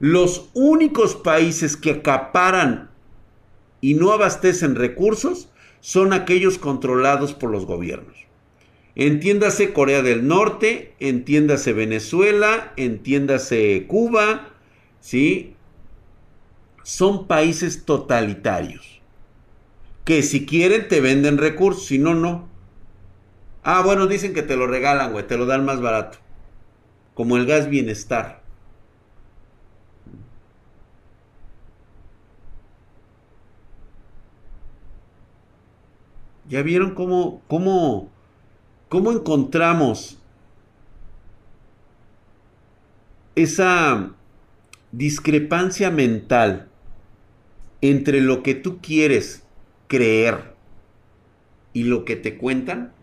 [0.00, 2.90] los únicos países que acaparan
[3.80, 8.16] y no abastecen recursos son aquellos controlados por los gobiernos.
[8.96, 14.54] Entiéndase Corea del Norte, entiéndase Venezuela, entiéndase Cuba,
[14.98, 15.54] ¿sí?
[16.82, 19.02] Son países totalitarios.
[20.04, 22.55] Que si quieren te venden recursos, si no, no.
[23.66, 26.18] Ah, bueno, dicen que te lo regalan, güey, te lo dan más barato.
[27.14, 28.42] Como el gas bienestar.
[36.48, 38.10] ¿Ya vieron cómo, cómo
[38.88, 40.16] ¿Cómo encontramos
[43.34, 44.14] esa
[44.92, 46.68] discrepancia mental
[47.80, 49.44] entre lo que tú quieres
[49.88, 50.54] creer
[51.72, 52.95] y lo que te cuentan?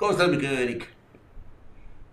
[0.00, 0.86] ¿Cómo estás, mi querido Erika?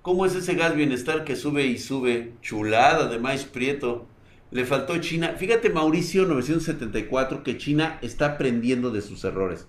[0.01, 2.33] ¿Cómo es ese gas bienestar que sube y sube?
[2.41, 4.05] Chulada de maíz prieto.
[4.51, 5.35] Le faltó China.
[5.37, 9.67] Fíjate, Mauricio 974, que China está aprendiendo de sus errores.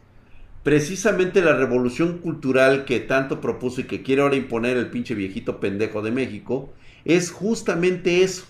[0.65, 5.61] Precisamente la revolución cultural que tanto propuso y que quiere ahora imponer el pinche viejito
[5.61, 6.71] pendejo de México
[7.05, 8.47] es justamente eso.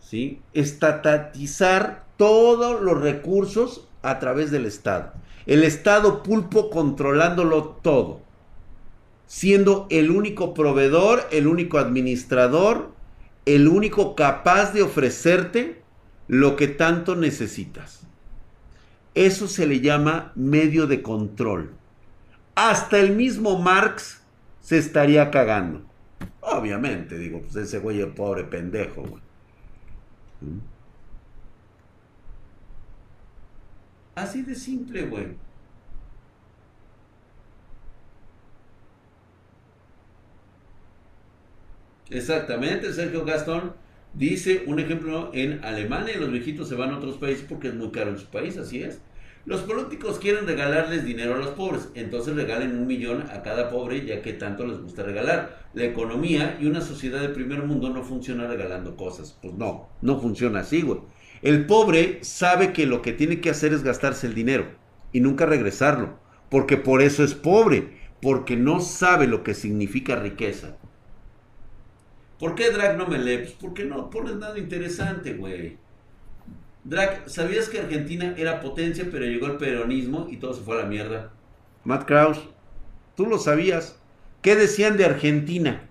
[0.00, 0.40] ¿Sí?
[0.54, 5.12] Estatizar todos los recursos a través del Estado.
[5.46, 8.28] El Estado pulpo controlándolo todo.
[9.30, 12.90] Siendo el único proveedor, el único administrador,
[13.46, 15.82] el único capaz de ofrecerte
[16.26, 18.08] lo que tanto necesitas.
[19.14, 21.70] Eso se le llama medio de control.
[22.56, 24.20] Hasta el mismo Marx
[24.62, 25.82] se estaría cagando.
[26.40, 29.22] Obviamente, digo, pues ese güey es pobre pendejo, güey.
[30.40, 30.58] ¿Mm?
[34.16, 35.49] Así de simple, güey.
[42.10, 43.72] Exactamente, Sergio Gastón
[44.14, 47.90] dice un ejemplo en Alemania, los viejitos se van a otros países porque es muy
[47.90, 49.00] caro en su país, así es.
[49.46, 54.04] Los políticos quieren regalarles dinero a los pobres, entonces regalen un millón a cada pobre
[54.04, 55.66] ya que tanto les gusta regalar.
[55.72, 59.38] La economía y una sociedad de primer mundo no funciona regalando cosas.
[59.40, 61.00] Pues no, no funciona así, güey.
[61.42, 64.66] El pobre sabe que lo que tiene que hacer es gastarse el dinero
[65.10, 66.18] y nunca regresarlo,
[66.50, 70.76] porque por eso es pobre, porque no sabe lo que significa riqueza.
[72.40, 73.38] ¿Por qué Drag no me lee?
[73.38, 75.76] Pues porque no pones nada interesante, güey.
[76.84, 80.82] Drag, ¿sabías que Argentina era potencia, pero llegó el peronismo y todo se fue a
[80.82, 81.30] la mierda?
[81.84, 82.38] Matt Kraus,
[83.14, 83.96] tú lo sabías.
[84.40, 85.82] ¿Qué decían de Argentina?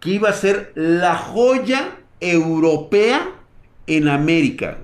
[0.00, 3.30] Que iba a ser la joya europea
[3.86, 4.78] en América.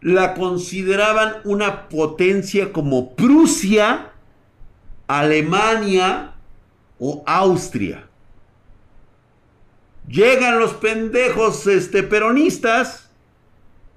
[0.00, 4.12] La consideraban una potencia como Prusia,
[5.06, 6.32] Alemania
[6.98, 8.09] o Austria.
[10.10, 13.10] Llegan los pendejos este, peronistas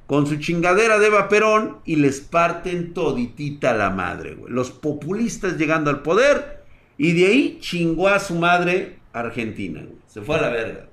[0.05, 4.53] con su chingadera de Eva Perón y les parten toditita la madre, güey.
[4.53, 6.63] Los populistas llegando al poder
[6.99, 9.97] y de ahí chingó a su madre Argentina, güey.
[10.05, 10.85] Se fue a la verga.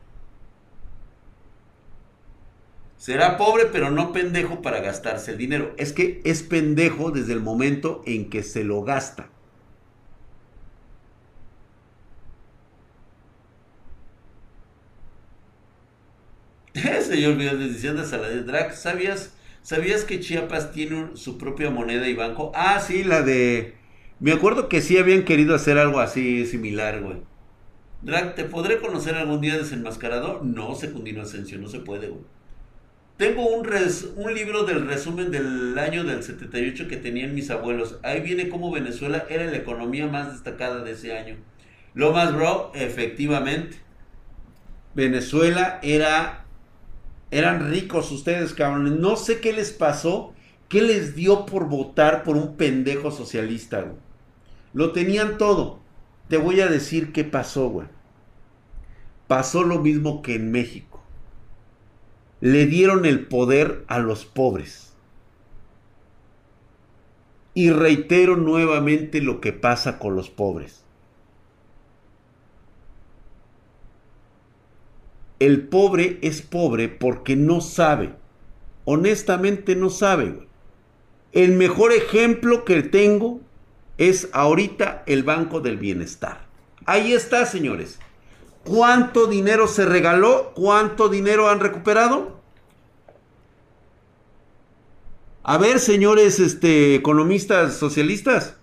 [2.96, 5.74] Será pobre, pero no pendejo para gastarse el dinero.
[5.76, 9.28] Es que es pendejo desde el momento en que se lo gasta.
[17.02, 22.52] Señor decisión de Saladez Drag, ¿sabías, ¿sabías que Chiapas tiene su propia moneda y banco?
[22.54, 23.74] Ah, sí, la de...
[24.20, 27.16] Me acuerdo que sí habían querido hacer algo así similar, güey.
[28.02, 30.42] Drag, ¿te podré conocer algún día desenmascarado?
[30.44, 32.22] No, Secundino Asensio, no se puede, güey.
[33.16, 33.68] Tengo un,
[34.16, 37.98] un libro del resumen del año del 78 que tenían mis abuelos.
[38.02, 41.36] Ahí viene cómo Venezuela era la economía más destacada de ese año.
[41.92, 43.76] Lo más, bro, efectivamente.
[44.94, 46.46] Venezuela era
[47.30, 48.94] eran ricos ustedes, cabrones.
[48.94, 50.32] No sé qué les pasó.
[50.68, 53.92] ¿Qué les dio por votar por un pendejo socialista?
[54.72, 55.80] Lo tenían todo.
[56.28, 57.88] Te voy a decir qué pasó, güey.
[59.26, 61.02] Pasó lo mismo que en México.
[62.40, 64.92] Le dieron el poder a los pobres.
[67.52, 70.84] Y reitero nuevamente lo que pasa con los pobres.
[75.40, 78.14] El pobre es pobre porque no sabe.
[78.84, 80.46] Honestamente no sabe.
[81.32, 83.40] El mejor ejemplo que tengo
[83.98, 86.46] es ahorita el Banco del Bienestar.
[86.86, 87.98] Ahí está, señores.
[88.64, 90.52] ¿Cuánto dinero se regaló?
[90.54, 92.38] ¿Cuánto dinero han recuperado?
[95.42, 98.56] A ver, señores este, economistas socialistas.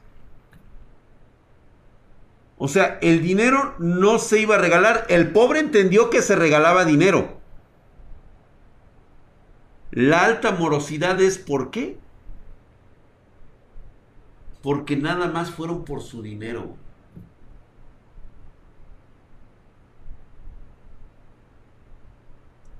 [2.58, 5.06] O sea, el dinero no se iba a regalar.
[5.10, 7.38] El pobre entendió que se regalaba dinero.
[9.92, 11.98] La alta morosidad es ¿por qué?
[14.62, 16.76] Porque nada más fueron por su dinero.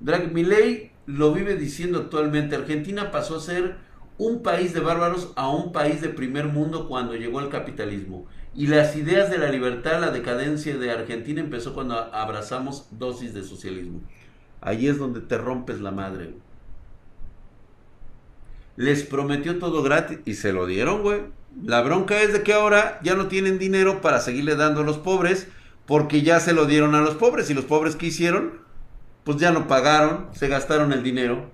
[0.00, 2.56] Drag Milley lo vive diciendo actualmente.
[2.56, 3.76] Argentina pasó a ser
[4.16, 8.26] un país de bárbaros a un país de primer mundo cuando llegó el capitalismo.
[8.54, 13.44] Y las ideas de la libertad, la decadencia de Argentina empezó cuando abrazamos dosis de
[13.44, 14.00] socialismo.
[14.60, 16.34] Ahí es donde te rompes la madre.
[18.76, 21.22] Les prometió todo gratis y se lo dieron, güey.
[21.64, 24.98] La bronca es de que ahora ya no tienen dinero para seguirle dando a los
[24.98, 25.48] pobres
[25.86, 28.60] porque ya se lo dieron a los pobres y los pobres que hicieron,
[29.24, 31.50] pues ya no pagaron, se gastaron el dinero.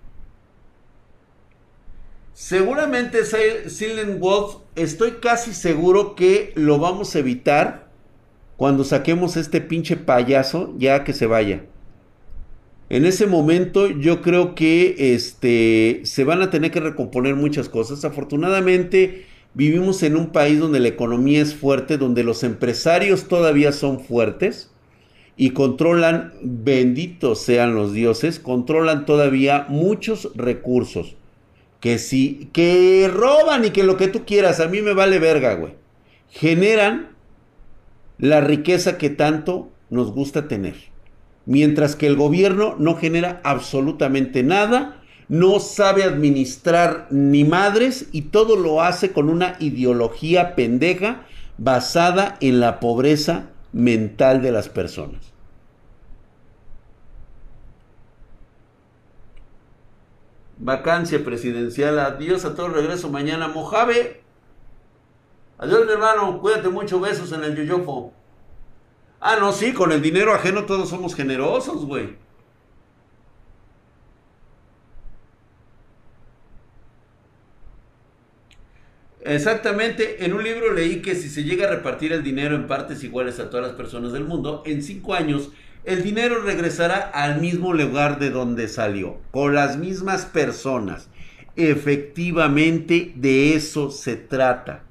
[2.34, 7.86] Seguramente Silent Wolf, estoy casi seguro que lo vamos a evitar
[8.56, 11.64] cuando saquemos este pinche payaso ya que se vaya.
[12.88, 18.04] En ese momento yo creo que este, se van a tener que recomponer muchas cosas.
[18.04, 24.00] Afortunadamente vivimos en un país donde la economía es fuerte, donde los empresarios todavía son
[24.00, 24.72] fuertes
[25.36, 31.14] y controlan, benditos sean los dioses, controlan todavía muchos recursos.
[31.84, 35.52] Que si, que roban y que lo que tú quieras, a mí me vale verga,
[35.52, 35.74] güey.
[36.30, 37.10] Generan
[38.16, 40.76] la riqueza que tanto nos gusta tener.
[41.44, 48.56] Mientras que el gobierno no genera absolutamente nada, no sabe administrar ni madres y todo
[48.56, 51.26] lo hace con una ideología pendeja
[51.58, 55.33] basada en la pobreza mental de las personas.
[60.64, 61.98] Vacancia presidencial.
[61.98, 63.48] Adiós a todo regreso mañana.
[63.48, 64.22] Mojave.
[65.58, 66.40] Adiós, mi hermano.
[66.40, 67.00] Cuídate mucho.
[67.00, 68.14] Besos en el yoyofo.
[69.20, 72.16] Ah, no, sí, con el dinero ajeno todos somos generosos, güey.
[79.20, 83.02] Exactamente, en un libro leí que si se llega a repartir el dinero en partes
[83.02, 85.50] iguales a todas las personas del mundo, en cinco años
[85.84, 91.08] el dinero regresará al mismo lugar de donde salió, con las mismas personas.
[91.56, 94.82] Efectivamente, de eso se trata.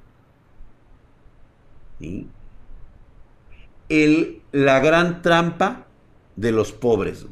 [4.52, 5.86] La gran trampa
[6.36, 7.26] de los pobres.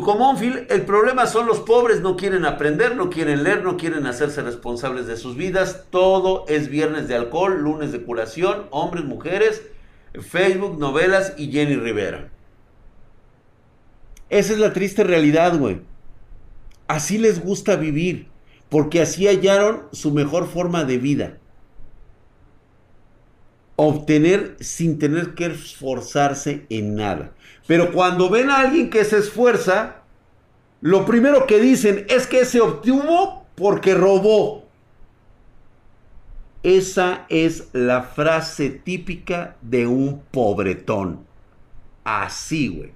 [0.00, 4.40] Como el problema son los pobres, no quieren aprender, no quieren leer, no quieren hacerse
[4.40, 5.84] responsables de sus vidas.
[5.90, 9.62] Todo es viernes de alcohol, lunes de curación, hombres, mujeres,
[10.14, 12.30] Facebook, novelas y Jenny Rivera.
[14.30, 15.82] Esa es la triste realidad, güey.
[16.88, 18.28] Así les gusta vivir,
[18.70, 21.38] porque así hallaron su mejor forma de vida.
[23.76, 27.32] Obtener sin tener que esforzarse en nada.
[27.66, 30.02] Pero cuando ven a alguien que se esfuerza,
[30.80, 34.68] lo primero que dicen es que se obtuvo porque robó.
[36.62, 41.26] Esa es la frase típica de un pobretón.
[42.04, 42.92] Así, güey.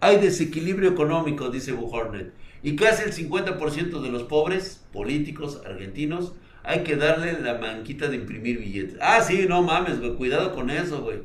[0.00, 2.32] Hay desequilibrio económico, dice Buhornet.
[2.64, 6.32] Y casi el 50% de los pobres políticos argentinos
[6.64, 8.96] hay que darle la manquita de imprimir billetes.
[9.00, 10.14] Ah, sí, no mames, güey.
[10.14, 11.22] Cuidado con eso, güey.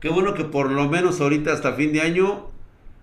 [0.00, 2.50] Qué bueno que por lo menos ahorita hasta fin de año,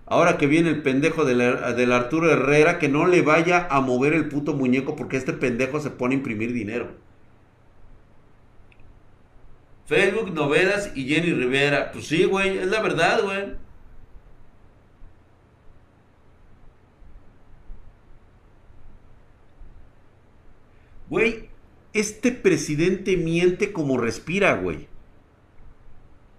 [0.06, 4.28] ahora que viene el pendejo del, Arturo Herrera, que no le vaya a mover el
[4.28, 6.92] puto muñeco porque este pendejo se pone a imprimir dinero.
[9.86, 11.92] Facebook, novelas y Jenny Rivera.
[11.92, 13.64] Pues sí, güey, es la verdad, güey.
[21.10, 21.48] Güey,
[21.94, 24.88] este presidente miente como respira, güey.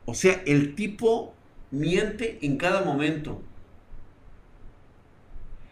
[0.06, 1.34] O sea, el tipo
[1.72, 3.42] miente en cada momento.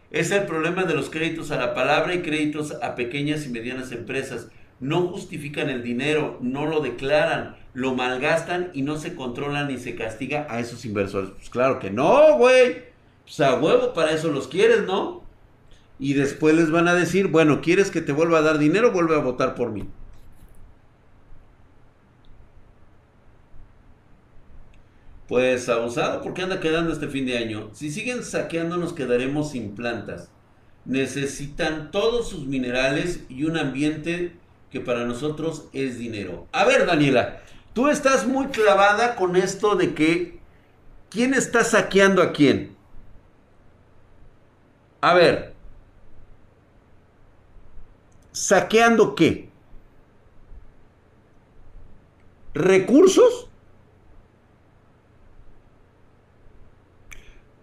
[0.09, 3.91] Es el problema de los créditos a la palabra y créditos a pequeñas y medianas
[3.91, 4.47] empresas.
[4.79, 9.95] No justifican el dinero, no lo declaran, lo malgastan y no se controlan ni se
[9.95, 11.31] castiga a esos inversores.
[11.31, 12.83] Pues claro que no, güey.
[13.23, 15.22] Pues a huevo, para eso los quieres, ¿no?
[16.03, 18.91] Y después les van a decir, bueno, ¿quieres que te vuelva a dar dinero?
[18.91, 19.87] Vuelve a votar por mí.
[25.29, 27.69] Pues abusado, ¿por qué anda quedando este fin de año?
[27.71, 30.29] Si siguen saqueando nos quedaremos sin plantas.
[30.83, 34.35] Necesitan todos sus minerales y un ambiente
[34.71, 36.47] que para nosotros es dinero.
[36.51, 37.39] A ver, Daniela,
[37.71, 40.37] tú estás muy clavada con esto de que
[41.09, 42.75] ¿quién está saqueando a quién?
[44.99, 45.52] A ver,
[48.33, 49.49] ¿saqueando qué?
[52.53, 53.49] ¿Recursos?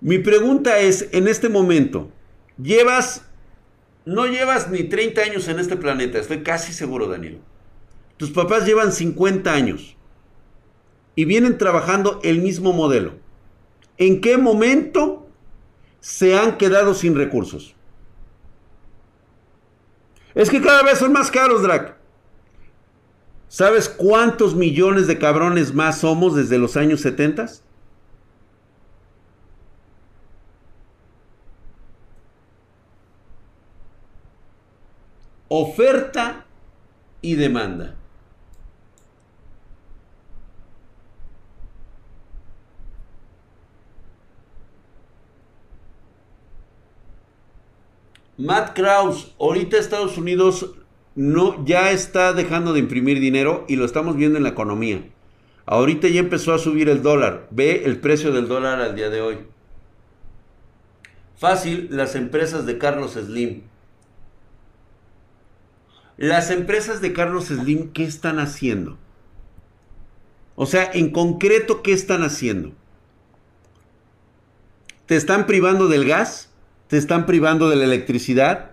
[0.00, 2.10] Mi pregunta es, en este momento,
[2.56, 3.26] llevas,
[4.06, 7.40] no llevas ni 30 años en este planeta, estoy casi seguro, Daniel.
[8.16, 9.96] Tus papás llevan 50 años
[11.14, 13.14] y vienen trabajando el mismo modelo.
[13.98, 15.28] ¿En qué momento
[16.00, 17.74] se han quedado sin recursos?
[20.34, 21.96] Es que cada vez son más caros, Drac.
[23.48, 27.46] ¿Sabes cuántos millones de cabrones más somos desde los años 70?
[35.50, 36.44] oferta
[37.20, 37.96] y demanda.
[48.40, 50.74] Matt Krause, ahorita Estados Unidos
[51.14, 55.04] no, ya está dejando de imprimir dinero y lo estamos viendo en la economía.
[55.66, 57.48] Ahorita ya empezó a subir el dólar.
[57.50, 59.38] Ve el precio del dólar al día de hoy.
[61.36, 63.62] Fácil, las empresas de Carlos Slim.
[66.16, 68.96] Las empresas de Carlos Slim, ¿qué están haciendo?
[70.54, 72.72] O sea, en concreto, ¿qué están haciendo?
[75.06, 76.49] ¿Te están privando del gas?
[76.90, 78.72] ¿Te están privando de la electricidad?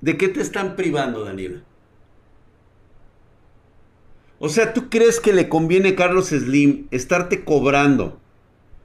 [0.00, 1.64] ¿De qué te están privando, Daniela?
[4.38, 8.20] O sea, ¿tú crees que le conviene a Carlos Slim estarte cobrando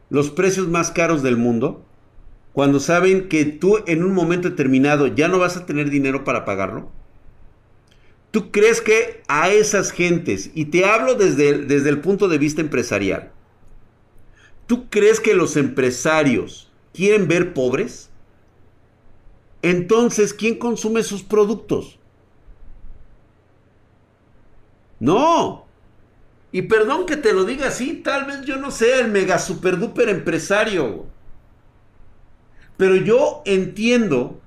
[0.10, 1.86] los precios más caros del mundo?
[2.56, 6.46] cuando saben que tú en un momento determinado ya no vas a tener dinero para
[6.46, 6.90] pagarlo?
[8.32, 12.62] ¿Tú crees que a esas gentes, y te hablo desde, desde el punto de vista
[12.62, 13.34] empresarial,
[14.68, 16.65] ¿tú crees que los empresarios
[16.96, 18.10] quieren ver pobres?
[19.62, 22.00] Entonces, ¿quién consume sus productos?
[25.00, 25.66] No.
[26.52, 29.78] Y perdón que te lo diga así, tal vez yo no sea el mega super
[29.78, 31.06] duper empresario.
[32.78, 34.40] Pero yo entiendo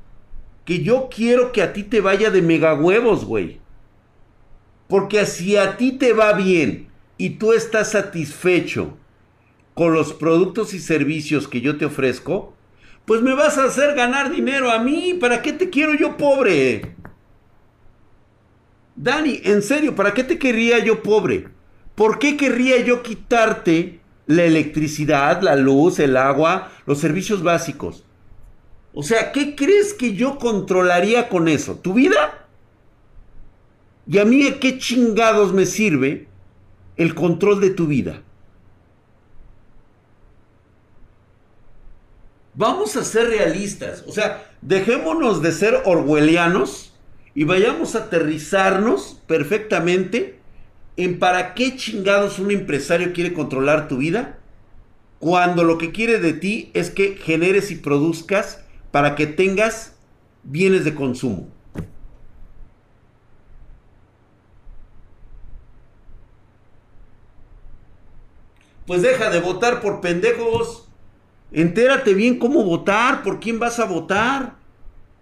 [0.65, 3.61] que yo quiero que a ti te vaya de mega huevos, güey.
[4.87, 8.97] Porque si a ti te va bien y tú estás satisfecho
[9.79, 12.53] con los productos y servicios que yo te ofrezco,
[13.05, 15.15] pues me vas a hacer ganar dinero a mí.
[15.15, 16.97] ¿Para qué te quiero yo pobre?
[18.97, 21.47] Dani, en serio, ¿para qué te querría yo pobre?
[21.95, 28.03] ¿Por qué querría yo quitarte la electricidad, la luz, el agua, los servicios básicos?
[28.93, 31.77] O sea, ¿qué crees que yo controlaría con eso?
[31.77, 32.49] ¿Tu vida?
[34.09, 36.27] ¿Y a mí qué chingados me sirve
[36.97, 38.23] el control de tu vida?
[42.59, 44.03] Vamos a ser realistas.
[44.09, 46.93] O sea, dejémonos de ser orwellianos
[47.33, 50.41] y vayamos a aterrizarnos perfectamente
[50.97, 54.41] en para qué chingados un empresario quiere controlar tu vida
[55.21, 59.95] cuando lo que quiere de ti es que generes y produzcas para que tengas
[60.43, 61.47] bienes de consumo.
[68.85, 70.88] Pues deja de votar por pendejos.
[71.53, 74.57] Entérate bien cómo votar, por quién vas a votar.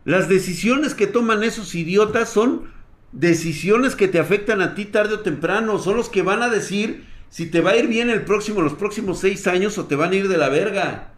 [0.05, 2.73] Las decisiones que toman esos idiotas son
[3.13, 5.79] decisiones que te afectan a ti tarde o temprano.
[5.79, 8.75] Son los que van a decir si te va a ir bien el próximo, los
[8.75, 11.13] próximos seis años o te van a ir de la verga.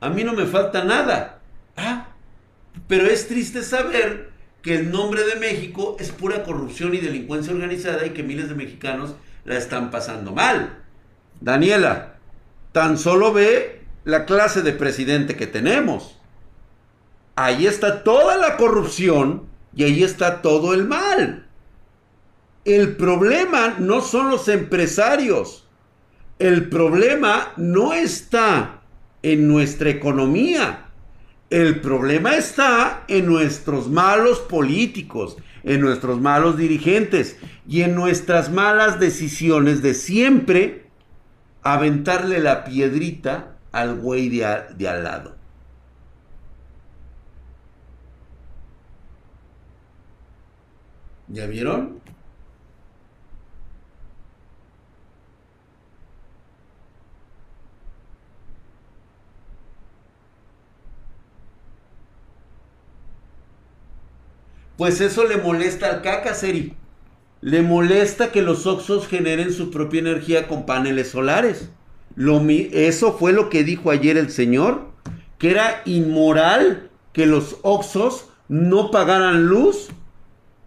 [0.00, 1.40] A mí no me falta nada.
[1.76, 2.08] Ah,
[2.88, 4.30] pero es triste saber
[4.62, 8.54] que el nombre de México es pura corrupción y delincuencia organizada y que miles de
[8.54, 9.14] mexicanos
[9.44, 10.78] la están pasando mal.
[11.40, 12.11] Daniela,
[12.72, 16.18] tan solo ve la clase de presidente que tenemos.
[17.36, 19.44] Ahí está toda la corrupción
[19.74, 21.46] y ahí está todo el mal.
[22.64, 25.66] El problema no son los empresarios.
[26.38, 28.82] El problema no está
[29.22, 30.86] en nuestra economía.
[31.50, 37.36] El problema está en nuestros malos políticos, en nuestros malos dirigentes
[37.68, 40.81] y en nuestras malas decisiones de siempre
[41.62, 44.46] aventarle la piedrita al güey de,
[44.76, 45.36] de al lado.
[51.28, 52.00] ¿Ya vieron?
[64.76, 66.76] Pues eso le molesta al caca, Seri.
[67.42, 71.70] Le molesta que los Oxos generen su propia energía con paneles solares.
[72.14, 74.86] Lo, eso fue lo que dijo ayer el señor,
[75.38, 79.88] que era inmoral que los Oxos no pagaran luz.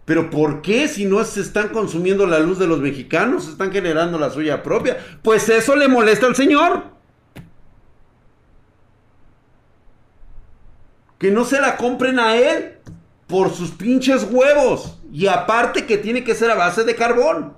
[0.04, 3.44] Pero ¿por qué si no se están consumiendo la luz de los mexicanos?
[3.44, 4.98] Se están generando la suya propia.
[5.22, 6.84] Pues eso le molesta al señor.
[11.18, 12.75] Que no se la compren a él
[13.26, 14.98] por sus pinches huevos.
[15.12, 17.54] Y aparte que tiene que ser a base de carbón.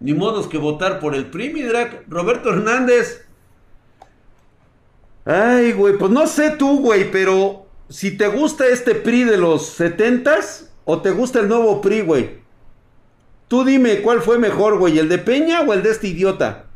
[0.00, 1.68] Ni modos que votar por el PRI,
[2.08, 3.26] Roberto Hernández.
[5.26, 9.66] Ay, güey, pues no sé tú, güey, pero si te gusta este PRI de los
[9.66, 12.39] setentas o te gusta el nuevo PRI, güey.
[13.50, 16.66] Tú dime cuál fue mejor, güey, el de Peña o el de este idiota.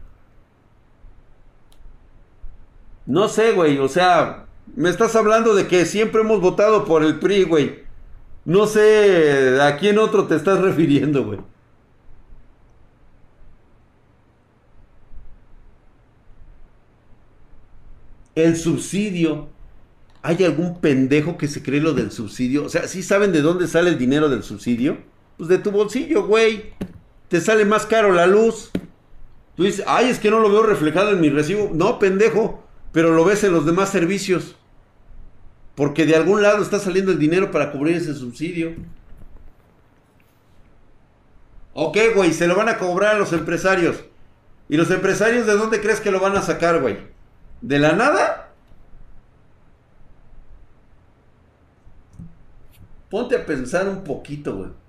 [3.07, 7.21] No sé, güey, o sea, me estás hablando de que siempre hemos votado por el
[7.21, 7.85] PRI, güey.
[8.45, 11.39] No sé a quién otro te estás refiriendo, güey.
[18.35, 19.49] El subsidio.
[20.23, 22.65] ¿Hay algún pendejo que se cree lo del subsidio?
[22.65, 25.14] O sea, ¿sí saben de dónde sale el dinero del subsidio?
[25.37, 26.73] Pues de tu bolsillo, güey.
[27.29, 28.71] Te sale más caro la luz.
[29.57, 31.71] Tú dices, ay, es que no lo veo reflejado en mi recibo.
[31.73, 32.63] No, pendejo.
[32.93, 34.57] Pero lo ves en los demás servicios.
[35.75, 38.75] Porque de algún lado está saliendo el dinero para cubrir ese subsidio.
[41.73, 44.05] Ok, güey, se lo van a cobrar a los empresarios.
[44.69, 46.99] ¿Y los empresarios de dónde crees que lo van a sacar, güey?
[47.61, 48.53] ¿De la nada?
[53.11, 54.84] Ponte a pensar un poquito, güey.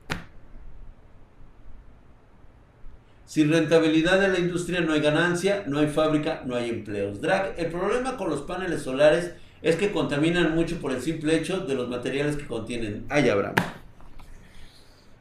[3.26, 7.22] Sin rentabilidad en la industria no hay ganancia, no hay fábrica, no hay empleos.
[7.22, 11.62] Drag, el problema con los paneles solares es que contaminan mucho por el simple hecho
[11.62, 13.06] de los materiales que contienen.
[13.10, 13.56] Ay, Abraham.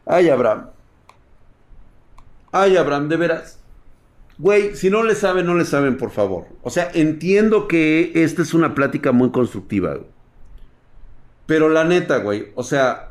[0.04, 0.68] Ay, Abraham.
[2.52, 3.58] Ay, Abraham, de veras.
[4.36, 6.46] Güey, si no le saben, no le saben, por favor.
[6.62, 9.96] O sea, entiendo que esta es una plática muy constructiva.
[11.46, 13.10] Pero la neta, güey, o sea,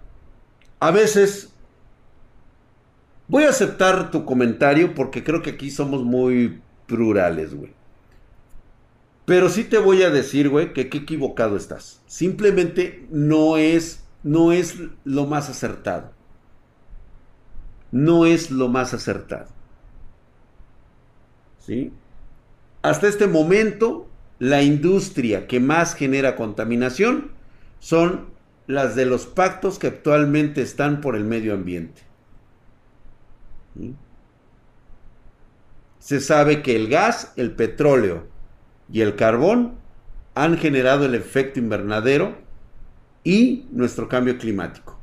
[0.79, 1.52] a veces
[3.27, 7.71] voy a aceptar tu comentario porque creo que aquí somos muy plurales, güey.
[9.25, 12.01] Pero sí te voy a decir, güey, que qué equivocado estás.
[12.07, 16.11] Simplemente no es, no es lo más acertado.
[17.91, 19.47] No es lo más acertado.
[21.59, 21.93] ¿Sí?
[22.81, 24.09] Hasta este momento,
[24.39, 27.31] la industria que más genera contaminación
[27.79, 28.25] son
[28.67, 32.01] las de los pactos que actualmente están por el medio ambiente.
[35.99, 38.27] Se sabe que el gas, el petróleo,
[38.91, 39.75] y el carbón
[40.35, 42.37] han generado el efecto invernadero
[43.23, 44.99] y nuestro cambio climático.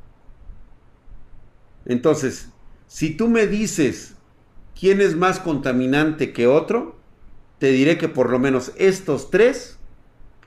[1.86, 2.48] Entonces,
[2.86, 4.14] si tú me dices
[4.78, 6.98] quién es más contaminante que otro,
[7.58, 9.78] te diré que por lo menos estos tres,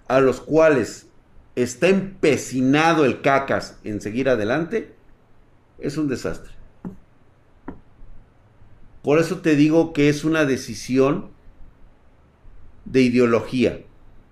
[0.07, 1.07] a los cuales
[1.55, 4.95] está empecinado el cacas en seguir adelante,
[5.79, 6.51] es un desastre.
[9.03, 11.29] Por eso te digo que es una decisión
[12.85, 13.81] de ideología.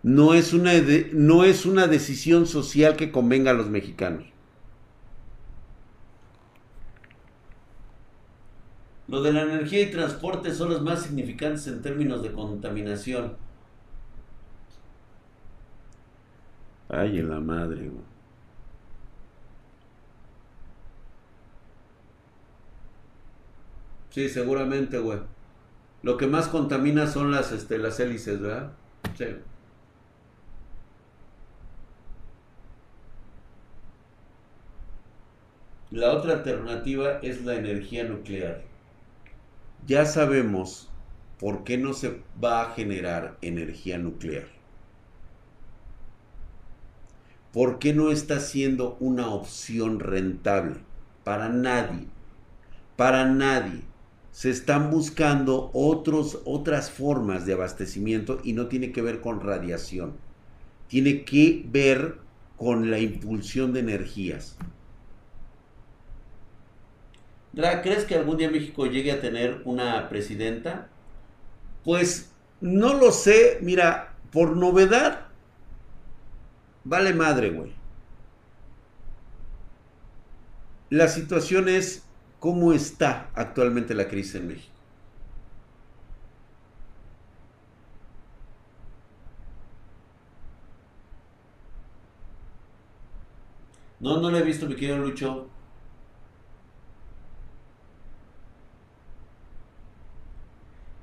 [0.01, 0.72] No es, una
[1.13, 4.26] no es una decisión social que convenga a los mexicanos.
[9.07, 13.36] Lo de la energía y transporte son los más significantes en términos de contaminación.
[16.89, 17.89] Ay, en la madre,
[24.12, 25.20] Sí, seguramente, güey.
[26.03, 28.74] Lo que más contamina son las, este, las hélices, ¿verdad?
[29.18, 29.26] Sí.
[35.91, 38.64] La otra alternativa es la energía nuclear.
[39.86, 40.89] Ya sabemos
[41.39, 44.47] por qué no se va a generar energía nuclear.
[47.53, 50.78] ¿Por qué no está siendo una opción rentable?
[51.24, 52.07] Para nadie.
[52.95, 53.84] Para nadie
[54.32, 60.13] se están buscando otros, otras formas de abastecimiento y no tiene que ver con radiación.
[60.88, 62.17] Tiene que ver
[62.57, 64.55] con la impulsión de energías.
[67.84, 70.88] ¿crees que algún día México llegue a tener una presidenta?
[71.84, 73.59] Pues no lo sé.
[73.61, 75.27] Mira, por novedad,
[76.86, 77.73] vale madre, güey.
[80.89, 82.03] La situación es
[82.41, 84.73] ¿Cómo está actualmente la crisis en México?
[93.99, 95.47] No, no lo he visto, mi querido Lucho.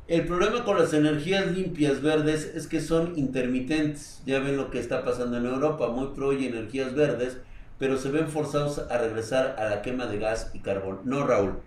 [0.09, 4.23] El problema con las energías limpias verdes es que son intermitentes.
[4.27, 7.39] Ya ven lo que está pasando en Europa, muy pro y energías verdes,
[7.79, 11.01] pero se ven forzados a regresar a la quema de gas y carbón.
[11.05, 11.61] No, Raúl.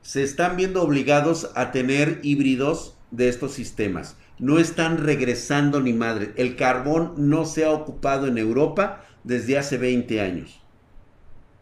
[0.00, 4.16] Se están viendo obligados a tener híbridos de estos sistemas.
[4.38, 6.32] No están regresando ni madre.
[6.36, 10.60] El carbón no se ha ocupado en Europa desde hace 20 años.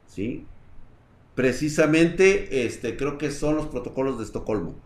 [0.07, 0.47] ¿Sí?
[1.35, 4.77] Precisamente, este, creo que son los protocolos de Estocolmo.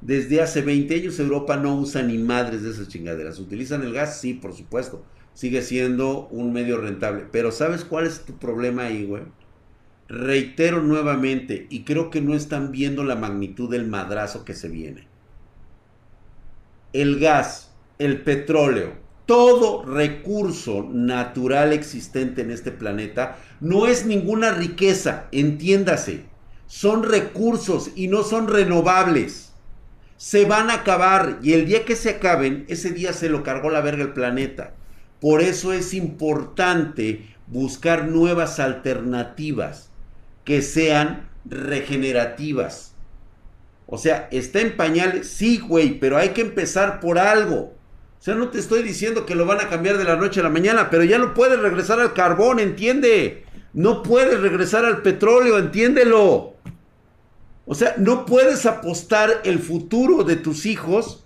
[0.00, 3.38] Desde hace 20 años Europa no usa ni madres de esas chingaderas.
[3.38, 4.20] ¿Utilizan el gas?
[4.20, 5.04] Sí, por supuesto
[5.36, 7.26] sigue siendo un medio rentable.
[7.30, 9.22] Pero ¿sabes cuál es tu problema ahí, güey?
[10.08, 15.08] Reitero nuevamente, y creo que no están viendo la magnitud del madrazo que se viene.
[16.94, 18.94] El gas, el petróleo,
[19.26, 26.24] todo recurso natural existente en este planeta no es ninguna riqueza, entiéndase.
[26.66, 29.52] Son recursos y no son renovables.
[30.16, 33.68] Se van a acabar y el día que se acaben, ese día se lo cargó
[33.68, 34.72] la verga el planeta.
[35.26, 39.90] Por eso es importante buscar nuevas alternativas
[40.44, 42.94] que sean regenerativas.
[43.88, 47.56] O sea, está en pañales, sí, güey, pero hay que empezar por algo.
[47.56, 50.44] O sea, no te estoy diciendo que lo van a cambiar de la noche a
[50.44, 53.46] la mañana, pero ya no puedes regresar al carbón, entiende.
[53.72, 56.54] No puedes regresar al petróleo, entiéndelo.
[57.64, 61.25] O sea, no puedes apostar el futuro de tus hijos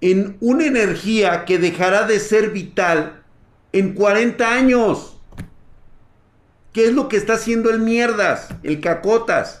[0.00, 3.22] en una energía que dejará de ser vital
[3.72, 5.18] en 40 años.
[6.72, 9.60] ¿Qué es lo que está haciendo el mierdas, el cacotas,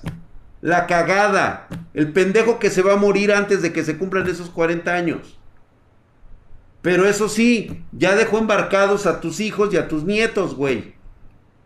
[0.60, 4.50] la cagada, el pendejo que se va a morir antes de que se cumplan esos
[4.50, 5.38] 40 años?
[6.82, 10.94] Pero eso sí, ya dejó embarcados a tus hijos y a tus nietos, güey.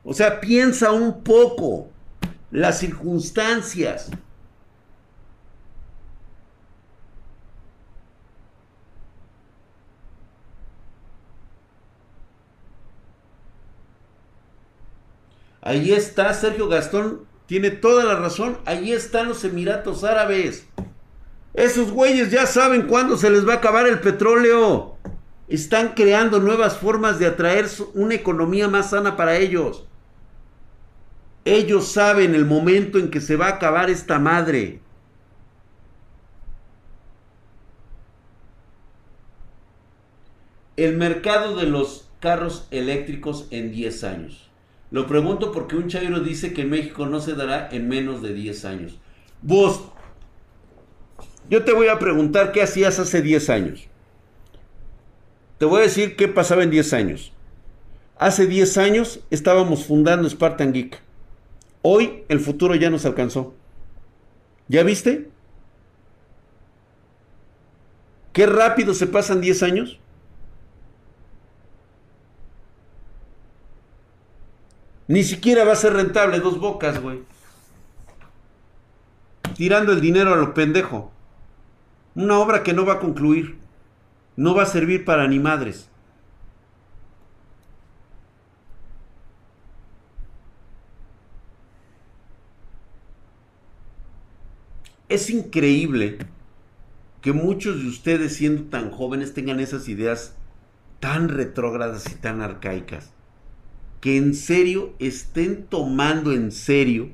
[0.03, 1.91] O sea, piensa un poco
[2.51, 4.11] las circunstancias.
[15.65, 18.59] Ahí está Sergio Gastón, tiene toda la razón.
[18.67, 20.67] Ahí están los Emiratos Árabes.
[21.55, 24.99] Esos güeyes ya saben cuándo se les va a acabar el petróleo.
[25.49, 29.87] Están creando nuevas formas de atraer una economía más sana para ellos.
[31.47, 34.81] Ellos saben el momento en que se va a acabar esta madre.
[40.77, 44.44] El mercado de los carros eléctricos en 10 años.
[44.95, 48.65] Lo pregunto porque un chairo dice que México no se dará en menos de 10
[48.65, 48.97] años.
[49.43, 49.87] Vos,
[51.51, 53.89] yo te voy a preguntar qué hacías hace 10 años.
[55.59, 57.33] Te voy a decir qué pasaba en 10 años.
[58.19, 61.03] Hace 10 años estábamos fundando Spartan Geek.
[61.83, 63.53] Hoy el futuro ya nos alcanzó.
[64.69, 65.29] ¿Ya viste?
[68.33, 69.99] ¿Qué rápido se pasan 10 años?
[75.07, 77.23] Ni siquiera va a ser rentable dos bocas, güey.
[79.55, 81.13] Tirando el dinero a lo pendejo.
[82.15, 83.59] Una obra que no va a concluir.
[84.37, 85.91] No va a servir para ni madres.
[95.11, 96.19] Es increíble
[97.21, 100.35] que muchos de ustedes siendo tan jóvenes tengan esas ideas
[100.99, 103.15] tan retrógradas y tan arcaicas
[104.05, 107.09] que en serio estén tomando en serio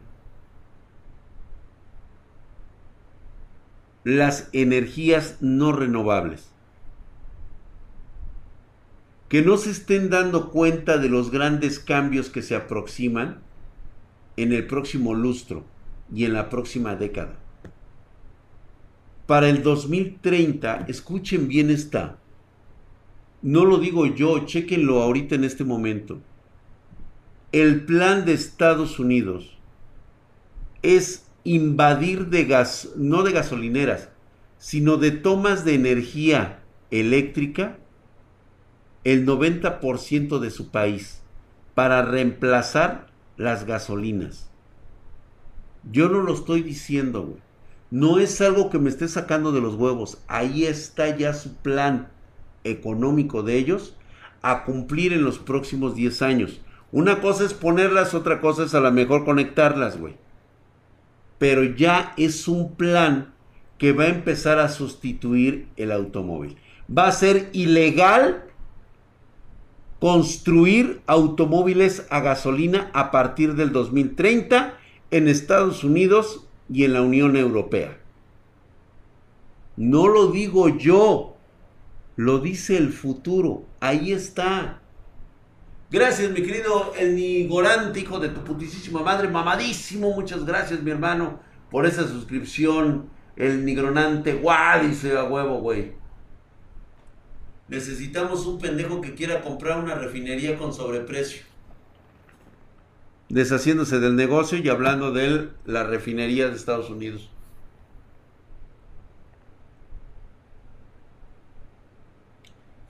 [4.02, 6.50] las energías no renovables.
[9.28, 13.38] Que no se estén dando cuenta de los grandes cambios que se aproximan
[14.36, 15.64] en el próximo lustro
[16.12, 17.38] y en la próxima década.
[19.28, 22.18] Para el 2030, escuchen bien esta.
[23.42, 26.20] No lo digo yo, chequenlo ahorita en este momento
[27.52, 29.58] el plan de Estados Unidos
[30.82, 34.08] es invadir de gas, no de gasolineras,
[34.58, 37.78] sino de tomas de energía eléctrica
[39.04, 41.22] el 90% de su país
[41.74, 44.50] para reemplazar las gasolinas.
[45.90, 47.40] Yo no lo estoy diciendo, güey.
[47.90, 50.18] No es algo que me esté sacando de los huevos.
[50.28, 52.08] Ahí está ya su plan
[52.62, 53.96] económico de ellos
[54.42, 56.60] a cumplir en los próximos 10 años.
[56.92, 60.16] Una cosa es ponerlas, otra cosa es a lo mejor conectarlas, güey.
[61.38, 63.32] Pero ya es un plan
[63.78, 66.56] que va a empezar a sustituir el automóvil.
[66.94, 68.44] Va a ser ilegal
[70.00, 74.74] construir automóviles a gasolina a partir del 2030
[75.10, 77.98] en Estados Unidos y en la Unión Europea.
[79.76, 81.36] No lo digo yo,
[82.16, 83.64] lo dice el futuro.
[83.80, 84.79] Ahí está.
[85.90, 90.12] Gracias, mi querido El Nigorante, hijo de tu putísima madre, mamadísimo.
[90.12, 93.10] Muchas gracias, mi hermano, por esa suscripción.
[93.34, 95.92] El Nigronante, guau, dice a huevo, güey.
[97.66, 101.42] Necesitamos un pendejo que quiera comprar una refinería con sobreprecio.
[103.28, 107.30] Deshaciéndose del negocio y hablando de la refinería de Estados Unidos.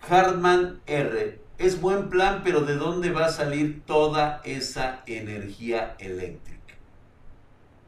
[0.06, 1.39] Hartman R.
[1.60, 6.74] Es buen plan, pero ¿de dónde va a salir toda esa energía eléctrica?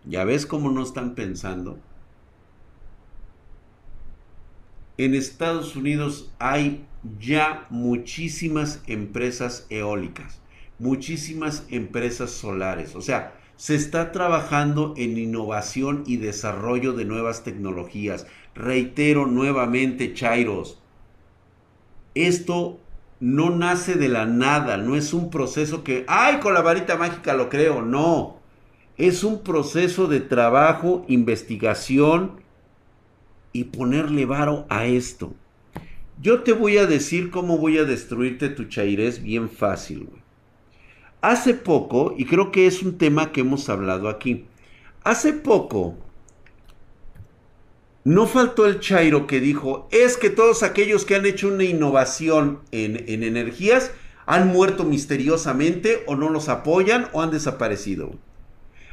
[0.05, 1.79] ¿Ya ves cómo no están pensando?
[4.99, 6.85] En Estados Unidos hay
[7.19, 10.43] ya muchísimas empresas eólicas,
[10.79, 12.95] muchísimas empresas solares.
[12.95, 18.27] O sea, se está trabajando en innovación y desarrollo de nuevas tecnologías.
[18.55, 20.79] Reitero nuevamente, Chairos,
[22.15, 22.79] esto
[23.23, 27.35] no nace de la nada, no es un proceso que, ay, con la varita mágica
[27.35, 28.41] lo creo, no.
[28.97, 32.41] Es un proceso de trabajo, investigación
[33.53, 35.35] y ponerle varo a esto.
[36.21, 40.23] Yo te voy a decir cómo voy a destruirte tu chairés bien fácil, güey.
[41.21, 44.47] Hace poco, y creo que es un tema que hemos hablado aquí,
[45.05, 45.97] hace poco
[48.05, 52.61] no faltó el Chairo que dijo, es que todos aquellos que han hecho una innovación
[52.73, 53.93] en, en energías
[54.27, 58.13] han muerto misteriosamente o no los apoyan o han desaparecido.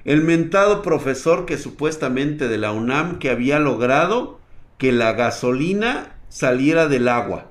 [0.05, 4.39] El mentado profesor que supuestamente de la UNAM que había logrado
[4.77, 7.49] que la gasolina saliera del agua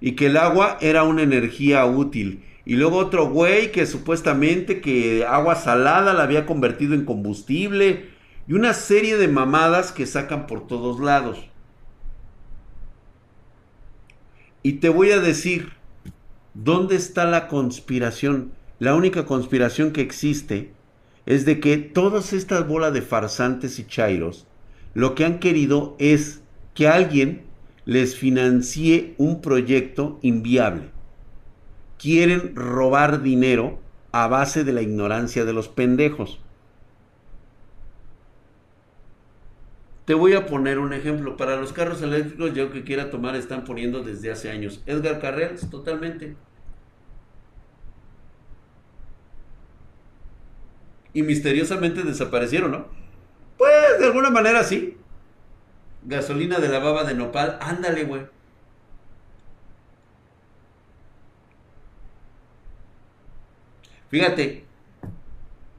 [0.00, 2.44] y que el agua era una energía útil.
[2.64, 8.15] Y luego otro güey que supuestamente que agua salada la había convertido en combustible
[8.48, 11.38] y una serie de mamadas que sacan por todos lados.
[14.62, 15.72] Y te voy a decir,
[16.54, 18.52] ¿dónde está la conspiración?
[18.78, 20.72] La única conspiración que existe
[21.24, 24.46] es de que todas estas bolas de farsantes y chairos
[24.96, 26.40] lo que han querido es
[26.72, 27.42] que alguien
[27.84, 30.90] les financie un proyecto inviable.
[31.98, 33.78] Quieren robar dinero
[34.12, 36.40] a base de la ignorancia de los pendejos.
[40.06, 41.36] Te voy a poner un ejemplo.
[41.36, 44.82] Para los carros eléctricos, yo que quiera tomar, están poniendo desde hace años.
[44.86, 46.36] Edgar Carrels, totalmente.
[51.12, 52.86] Y misteriosamente desaparecieron, ¿no?
[53.58, 54.96] Pues de alguna manera sí.
[56.04, 58.26] Gasolina de la baba de nopal, ándale, güey.
[64.08, 64.65] Fíjate,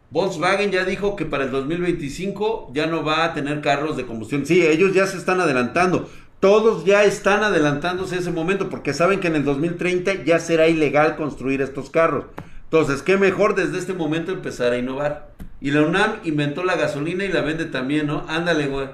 [0.10, 4.45] Volkswagen ya dijo que para el 2025 ya no va a tener carros de combustión.
[4.45, 6.10] Sí, ellos ya se están adelantando.
[6.39, 10.68] Todos ya están adelantándose a ese momento porque saben que en el 2030 ya será
[10.68, 12.26] ilegal construir estos carros.
[12.66, 15.34] Entonces, qué mejor desde este momento empezar a innovar.
[15.60, 18.24] Y la UNAM inventó la gasolina y la vende también, ¿no?
[18.28, 18.88] Ándale, güey.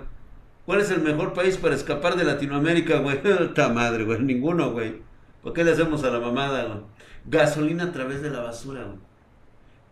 [0.66, 3.20] ¿Cuál es el mejor país para escapar de Latinoamérica, güey?
[3.54, 4.20] ¡Ta madre, güey!
[4.20, 5.02] Ninguno, güey.
[5.42, 6.80] ¿Por qué le hacemos a la mamada, güey?
[7.26, 9.13] Gasolina a través de la basura, güey.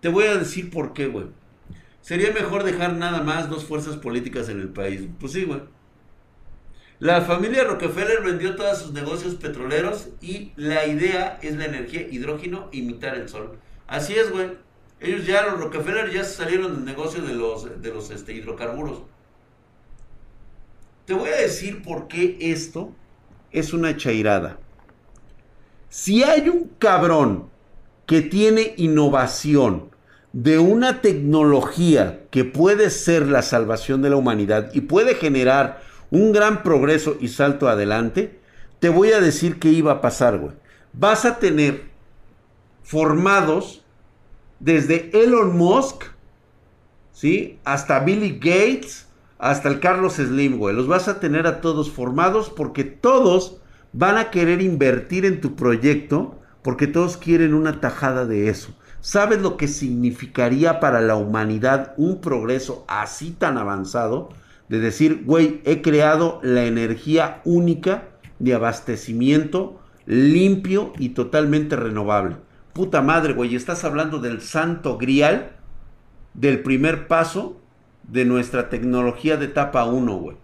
[0.02, 1.28] Te voy a decir por qué, güey.
[2.02, 5.04] Sería mejor dejar nada más dos fuerzas políticas en el país.
[5.20, 5.62] Pues sí, güey.
[7.00, 12.70] La familia Rockefeller vendió todos sus negocios petroleros y la idea es la energía hidrógeno
[12.72, 13.58] imitar el sol.
[13.88, 14.52] Así es, güey.
[15.00, 19.02] Ellos ya, los Rockefeller, ya salieron del negocio de los, de los este, hidrocarburos.
[21.06, 22.94] Te voy a decir por qué esto
[23.52, 24.60] es una chairada.
[25.90, 27.50] Si hay un cabrón
[28.06, 29.91] que tiene innovación,
[30.34, 36.32] de una tecnología que puede ser la salvación de la humanidad y puede generar un
[36.32, 38.40] gran progreso y salto adelante,
[38.80, 40.54] te voy a decir qué iba a pasar, güey.
[40.94, 41.84] Vas a tener
[42.84, 43.84] formados
[44.60, 46.04] desde Elon Musk,
[47.14, 47.60] ¿sí?
[47.64, 49.08] Hasta Billy Gates,
[49.38, 50.76] hasta el Carlos Slim, güey.
[50.76, 53.62] Los vas a tener a todos formados porque todos
[53.94, 58.74] van a querer invertir en tu proyecto porque todos quieren una tajada de eso.
[59.02, 64.30] ¿Sabes lo que significaría para la humanidad un progreso así tan avanzado?
[64.70, 72.38] De decir, güey, he creado la energía única de abastecimiento limpio y totalmente renovable.
[72.74, 75.54] Puta madre, güey, estás hablando del santo grial
[76.36, 77.60] del primer paso
[78.04, 80.38] de nuestra tecnología de etapa 1, güey.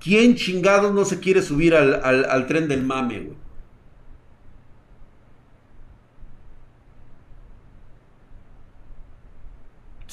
[0.00, 3.43] ¿Quién chingados no se quiere subir al, al tren del mame, güey?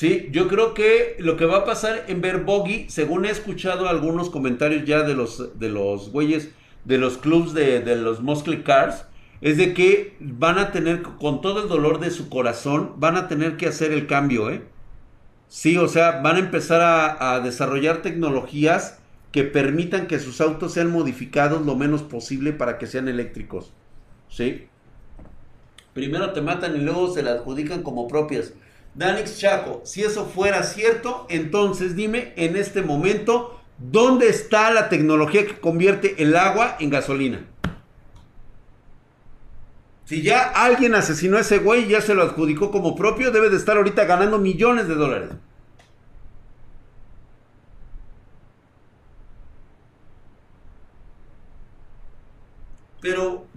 [0.02, 3.88] Sí, yo creo que lo que va a pasar en ver Boggy, según he escuchado
[3.88, 6.50] algunos comentarios ya de los de los güeyes
[6.86, 9.06] de los clubs de, los Muscle Cars,
[9.42, 13.28] es de que van a tener, con todo el dolor de su corazón, van a
[13.28, 14.64] tener que hacer el cambio, ¿eh?
[15.48, 18.98] Sí, o sea, van a empezar a, a desarrollar tecnologías
[19.32, 23.72] que permitan que sus autos sean modificados lo menos posible para que sean eléctricos.
[24.30, 24.68] ¿Sí?
[25.94, 28.54] Primero te matan y luego se las adjudican como propias.
[28.94, 35.46] Danix Chaco, si eso fuera cierto, entonces dime en este momento, ¿dónde está la tecnología
[35.46, 37.46] que convierte el agua en gasolina?
[40.06, 43.50] Si ya alguien asesinó a ese güey y ya se lo adjudicó como propio, debe
[43.50, 45.30] de estar ahorita ganando millones de dólares.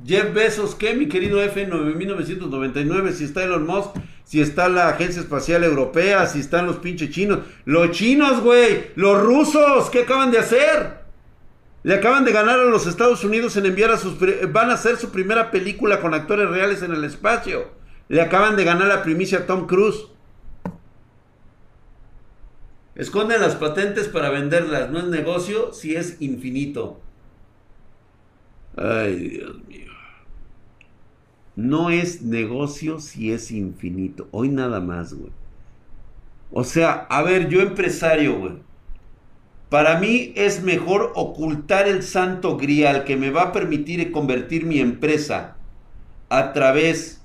[0.06, 1.66] Jeff Bezos, ¿qué, mi querido F?
[1.66, 3.12] 9999.
[3.12, 3.90] Si está Elon Musk,
[4.24, 7.40] si está la Agencia Espacial Europea, si están los pinches chinos.
[7.64, 8.90] Los chinos, güey.
[8.96, 11.04] Los rusos, ¿qué acaban de hacer?
[11.82, 14.16] Le acaban de ganar a los Estados Unidos en enviar a sus...
[14.50, 17.68] Van a hacer su primera película con actores reales en el espacio.
[18.08, 20.06] Le acaban de ganar la primicia a Tom Cruise.
[22.94, 24.90] Esconden las patentes para venderlas.
[24.90, 27.02] No es negocio si es infinito.
[28.76, 29.92] Ay, Dios mío.
[31.56, 34.28] No es negocio si es infinito.
[34.32, 35.32] Hoy nada más, güey.
[36.50, 38.54] O sea, a ver, yo empresario, güey.
[39.68, 44.78] Para mí es mejor ocultar el santo grial que me va a permitir convertir mi
[44.78, 45.56] empresa
[46.28, 47.22] a través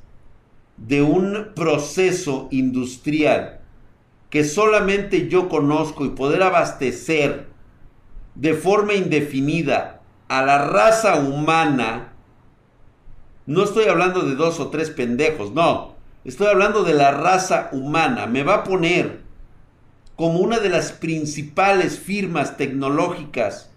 [0.78, 3.60] de un proceso industrial
[4.30, 7.48] que solamente yo conozco y poder abastecer
[8.36, 9.99] de forma indefinida
[10.30, 12.14] a la raza humana,
[13.46, 18.28] no estoy hablando de dos o tres pendejos, no, estoy hablando de la raza humana,
[18.28, 19.22] me va a poner
[20.16, 23.72] como una de las principales firmas tecnológicas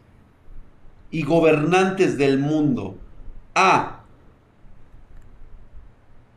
[1.11, 2.99] y gobernantes del mundo.
[3.55, 4.01] Ah,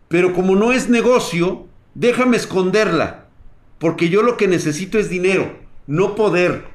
[0.07, 3.25] pero como no es negocio, déjame esconderla,
[3.79, 5.57] porque yo lo que necesito es dinero,
[5.87, 6.65] no poder.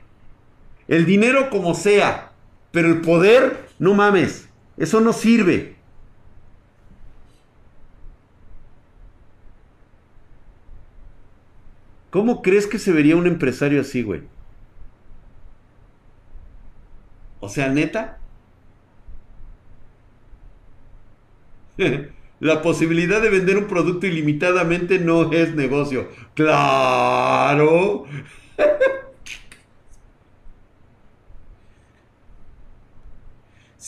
[0.89, 2.30] El dinero como sea,
[2.73, 5.77] pero el poder, no mames, eso no sirve.
[12.11, 14.23] ¿Cómo crees que se vería un empresario así, güey?
[17.41, 18.19] O sea, neta.
[22.41, 26.09] La posibilidad de vender un producto ilimitadamente no es negocio.
[26.35, 28.05] Claro.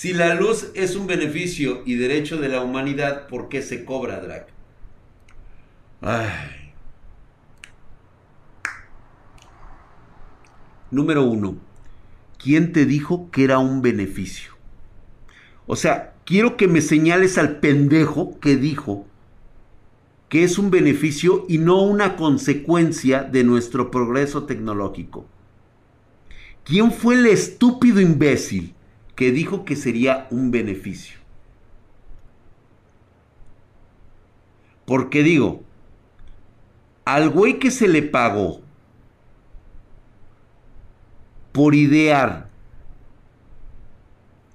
[0.03, 4.18] Si la luz es un beneficio y derecho de la humanidad, ¿por qué se cobra,
[4.18, 4.48] Drac?
[6.00, 6.72] Ay.
[10.90, 11.57] Número uno.
[12.36, 14.55] ¿Quién te dijo que era un beneficio?
[15.68, 19.07] O sea, quiero que me señales al pendejo que dijo
[20.28, 25.28] que es un beneficio y no una consecuencia de nuestro progreso tecnológico.
[26.64, 28.74] ¿Quién fue el estúpido imbécil
[29.23, 31.20] que dijo que sería un beneficio.
[34.85, 35.62] Porque digo,
[37.05, 38.62] al güey que se le pagó
[41.53, 42.49] por idear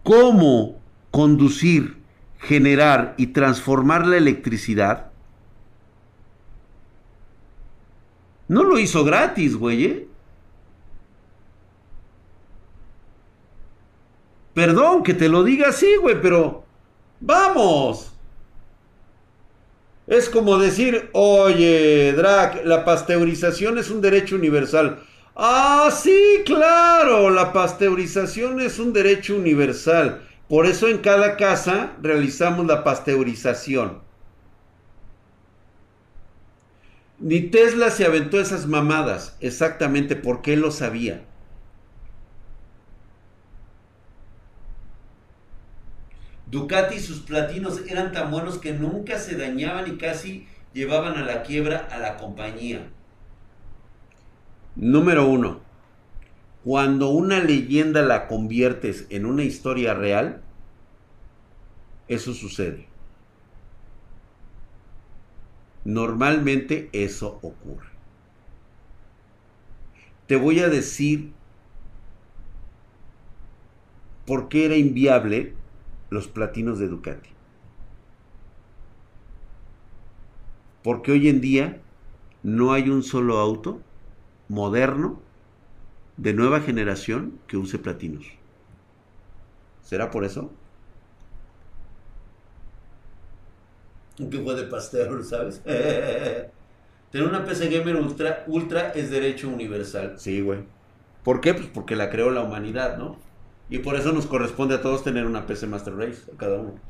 [0.04, 2.04] cómo conducir,
[2.38, 5.14] generar y transformar la electricidad,
[8.50, 9.86] no lo hizo gratis, güey.
[9.86, 10.08] ¿eh?
[14.58, 16.66] Perdón que te lo diga así, güey, pero
[17.20, 18.12] vamos.
[20.08, 25.04] Es como decir, oye, Drac, la pasteurización es un derecho universal.
[25.36, 30.24] Ah, sí, claro, la pasteurización es un derecho universal.
[30.50, 34.00] Por eso en cada casa realizamos la pasteurización.
[37.20, 41.28] Ni Tesla se aventó esas mamadas, exactamente porque lo sabía.
[46.50, 51.26] Ducati y sus platinos eran tan buenos que nunca se dañaban y casi llevaban a
[51.26, 52.88] la quiebra a la compañía.
[54.76, 55.60] Número uno.
[56.64, 60.42] Cuando una leyenda la conviertes en una historia real,
[62.08, 62.88] eso sucede.
[65.84, 67.88] Normalmente eso ocurre.
[70.28, 71.32] Te voy a decir
[74.26, 75.57] por qué era inviable
[76.10, 77.30] los platinos de Ducati.
[80.84, 81.82] Porque hoy en día
[82.44, 83.82] no hay un solo auto
[84.48, 85.20] moderno
[86.16, 88.26] de nueva generación que use platinos.
[89.84, 90.52] ¿Será por eso?
[94.20, 95.62] Un fue de pastel, ¿sabes?
[97.12, 100.16] Tener una PC Gamer Ultra, Ultra es derecho universal.
[100.18, 100.60] Sí, güey.
[101.24, 101.54] ¿Por qué?
[101.54, 103.18] Pues porque la creó la humanidad, ¿no?
[103.70, 106.82] Y por eso nos corresponde a todos tener una PC Master Race, a cada uno.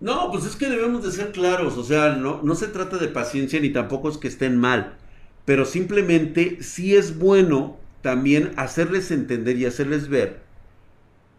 [0.00, 3.08] No, pues es que debemos de ser claros, o sea, no, no se trata de
[3.08, 4.96] paciencia ni tampoco es que estén mal,
[5.44, 10.42] pero simplemente sí es bueno también hacerles entender y hacerles ver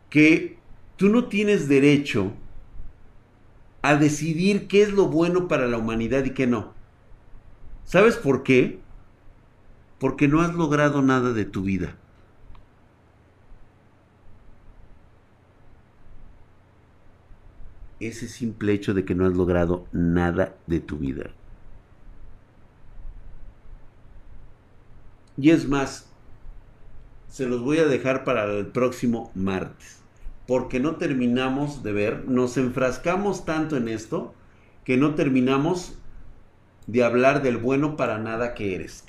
[0.10, 0.58] que
[0.98, 2.34] tú no tienes derecho
[3.82, 6.74] a decidir qué es lo bueno para la humanidad y qué no.
[7.90, 8.80] ¿Sabes por qué?
[9.98, 11.96] Porque no has logrado nada de tu vida.
[18.00, 21.32] Ese simple hecho de que no has logrado nada de tu vida.
[25.36, 26.08] Y es más,
[27.28, 29.98] se los voy a dejar para el próximo martes.
[30.46, 34.36] Porque no terminamos de ver, nos enfrascamos tanto en esto
[34.86, 35.96] que no terminamos
[36.92, 39.04] de hablar del bueno para nada que eres.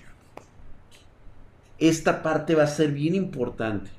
[1.78, 3.90] Esta parte va a ser bien importante.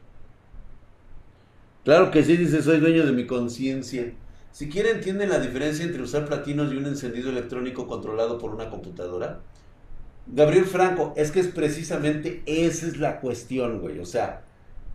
[1.84, 4.14] Claro que sí, dice, soy dueño de mi conciencia.
[4.52, 8.70] Si quiere, entienden la diferencia entre usar platinos y un encendido electrónico controlado por una
[8.70, 9.40] computadora.
[10.28, 13.98] Gabriel Franco, es que es precisamente esa es la cuestión, güey.
[13.98, 14.44] O sea,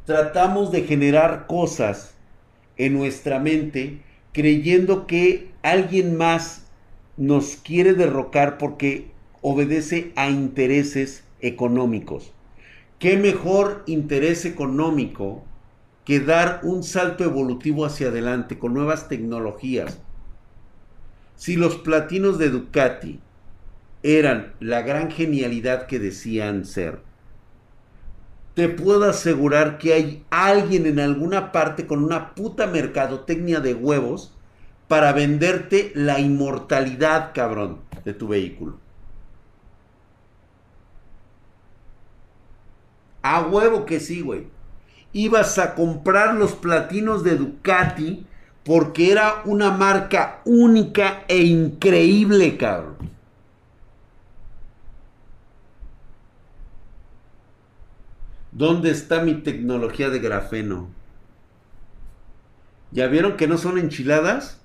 [0.05, 2.15] tratamos de generar cosas
[2.77, 4.01] en nuestra mente
[4.33, 6.66] creyendo que alguien más
[7.17, 9.11] nos quiere derrocar porque
[9.41, 12.33] obedece a intereses económicos.
[12.99, 15.45] ¿Qué mejor interés económico
[16.05, 20.01] que dar un salto evolutivo hacia adelante con nuevas tecnologías?
[21.37, 23.21] Si los platinos de Ducati
[24.03, 27.01] eran la gran genialidad que decían ser,
[28.55, 34.36] te puedo asegurar que hay alguien en alguna parte con una puta mercadotecnia de huevos
[34.89, 38.79] para venderte la inmortalidad, cabrón, de tu vehículo.
[43.23, 44.47] A huevo que sí, güey.
[45.13, 48.27] Ibas a comprar los platinos de Ducati
[48.65, 52.97] porque era una marca única e increíble, cabrón.
[58.53, 60.89] ¿Dónde está mi tecnología de grafeno?
[62.91, 64.61] ¿Ya vieron que no son enchiladas?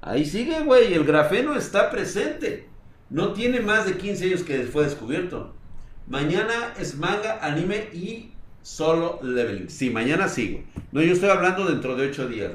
[0.00, 2.68] Ahí sigue, güey, el grafeno está presente.
[3.10, 5.54] No tiene más de 15 años que fue descubierto.
[6.06, 8.30] Mañana es manga, anime y
[8.62, 9.68] solo leveling.
[9.68, 10.62] Sí, mañana sigo.
[10.92, 12.52] No, yo estoy hablando dentro de 8 días.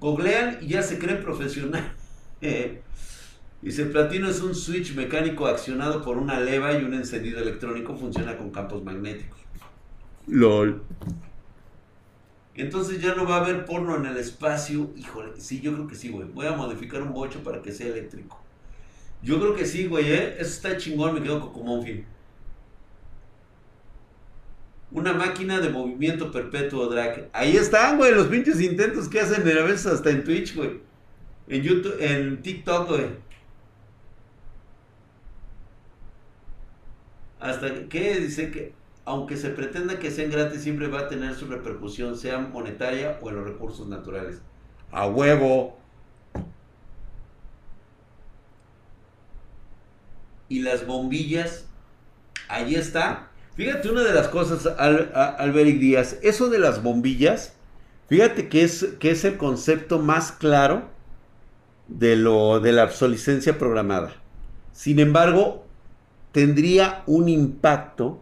[0.00, 1.92] Googlean y ya se creen profesional.
[3.62, 7.94] Dice, el platino es un switch mecánico accionado por una leva y un encendido electrónico.
[7.94, 9.38] Funciona con campos magnéticos.
[10.26, 10.82] LOL.
[12.54, 14.90] Entonces ya no va a haber porno en el espacio.
[14.96, 16.28] Híjole, sí, yo creo que sí, güey.
[16.28, 18.40] Voy a modificar un bocho para que sea eléctrico.
[19.22, 20.36] Yo creo que sí, güey, ¿eh?
[20.38, 22.06] Eso está chingón, me quedo como un fin.
[24.92, 27.28] Una máquina de movimiento perpetuo, drag.
[27.32, 30.80] Ahí están, güey, los pinches intentos que hacen a veces hasta en Twitch, güey.
[31.48, 33.06] En YouTube, en TikTok, güey.
[37.38, 41.46] Hasta que dice que aunque se pretenda que sean gratis, siempre va a tener su
[41.46, 44.40] repercusión, sea monetaria o en los recursos naturales.
[44.92, 45.78] A huevo.
[50.48, 51.66] Y las bombillas,
[52.48, 53.30] ahí está.
[53.54, 57.54] Fíjate una de las cosas, Al, Alberic Díaz, eso de las bombillas,
[58.08, 60.88] fíjate que es, que es el concepto más claro
[61.88, 64.14] de, lo, de la obsolescencia programada.
[64.72, 65.66] Sin embargo,
[66.32, 68.20] tendría un impacto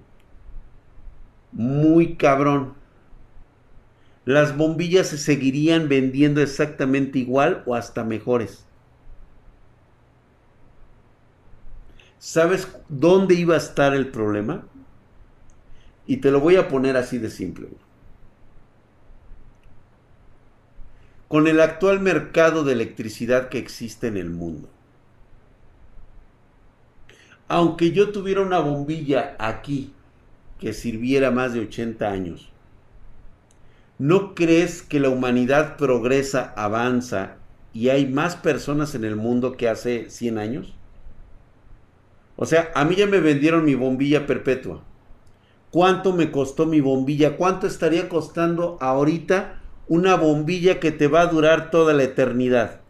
[1.52, 2.74] muy cabrón.
[4.24, 8.66] Las bombillas se seguirían vendiendo exactamente igual o hasta mejores.
[12.18, 14.66] ¿Sabes dónde iba a estar el problema?
[16.06, 17.68] Y te lo voy a poner así de simple.
[21.28, 24.68] Con el actual mercado de electricidad que existe en el mundo.
[27.46, 29.94] Aunque yo tuviera una bombilla aquí
[30.59, 32.51] que sirviera más de 80 años.
[33.98, 37.36] ¿No crees que la humanidad progresa, avanza
[37.72, 40.74] y hay más personas en el mundo que hace 100 años?
[42.36, 44.82] O sea, a mí ya me vendieron mi bombilla perpetua.
[45.70, 47.36] ¿Cuánto me costó mi bombilla?
[47.36, 52.80] ¿Cuánto estaría costando ahorita una bombilla que te va a durar toda la eternidad?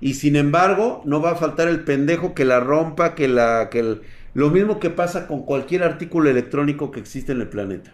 [0.00, 3.80] Y sin embargo, no va a faltar el pendejo que la rompa, que la que
[3.80, 4.02] el,
[4.38, 7.92] lo mismo que pasa con cualquier artículo electrónico que existe en el planeta.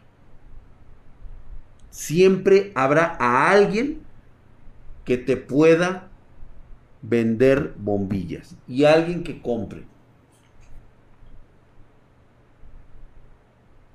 [1.88, 4.02] Siempre habrá a alguien
[5.06, 6.10] que te pueda
[7.00, 9.84] vender bombillas y alguien que compre.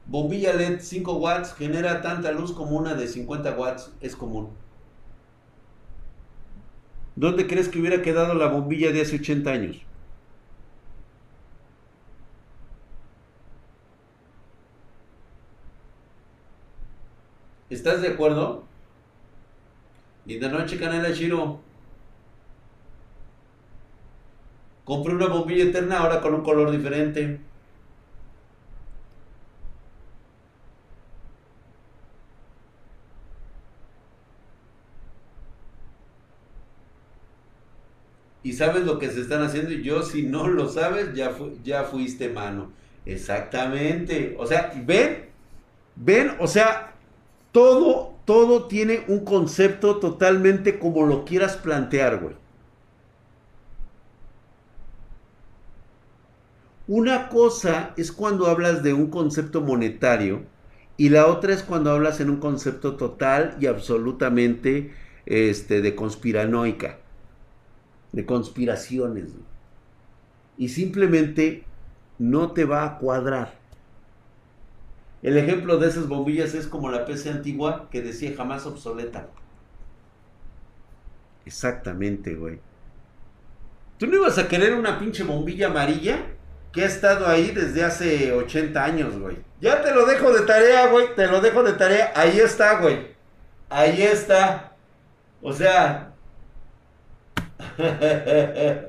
[0.08, 4.50] Bombilla LED 5 watts genera tanta luz como una de 50 watts es común.
[7.16, 9.89] ¿Dónde crees que hubiera quedado la bombilla de hace 80 años?
[17.70, 18.64] ¿Estás de acuerdo?
[20.26, 21.60] Y de noche Canela Shiro.
[24.86, 27.40] Compré una bombilla eterna ahora con un color diferente.
[38.50, 41.84] y sabes lo que se están haciendo y yo si no lo sabes ya, ya
[41.84, 42.72] fuiste mano.
[43.06, 44.36] Exactamente.
[44.40, 45.26] O sea, ven,
[45.96, 46.96] ven, o sea,
[47.52, 52.36] todo, todo tiene un concepto totalmente como lo quieras plantear, güey.
[56.88, 60.42] Una cosa es cuando hablas de un concepto monetario
[60.98, 64.92] y la otra es cuando hablas en un concepto total y absolutamente
[65.28, 66.98] este, de conspiranoica,
[68.12, 69.30] de conspiraciones.
[70.58, 71.64] Y simplemente
[72.18, 73.59] no te va a cuadrar.
[75.22, 79.28] El ejemplo de esas bombillas es como la PC antigua que decía jamás obsoleta.
[81.46, 82.60] Exactamente, güey.
[83.98, 86.24] ¿Tú no ibas a querer una pinche bombilla amarilla?
[86.72, 89.38] que ha estado ahí desde hace 80 años, güey.
[89.60, 91.16] Ya te lo dejo de tarea, güey.
[91.16, 92.14] Te lo dejo de tarea.
[92.16, 93.16] Ahí está, güey.
[93.70, 94.74] Ahí está.
[95.42, 96.14] O sea.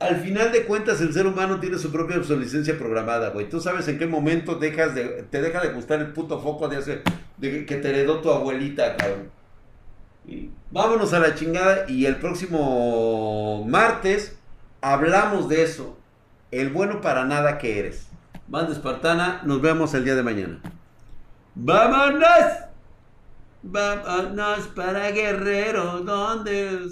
[0.00, 3.50] Al final de cuentas, el ser humano tiene su propia obsolescencia programada, güey.
[3.50, 7.02] Tú sabes en qué momento dejas de, te deja de gustar el puto foco de,
[7.66, 9.30] que te heredó tu abuelita, cabrón.
[10.70, 14.38] Vámonos a la chingada y el próximo martes
[14.80, 15.98] hablamos de eso
[16.50, 18.08] el bueno para nada que eres.
[18.48, 20.60] Banda Espartana, nos vemos el día de mañana.
[21.54, 22.26] ¡Vámonos!
[23.62, 26.88] Vámonos para Guerrero, donde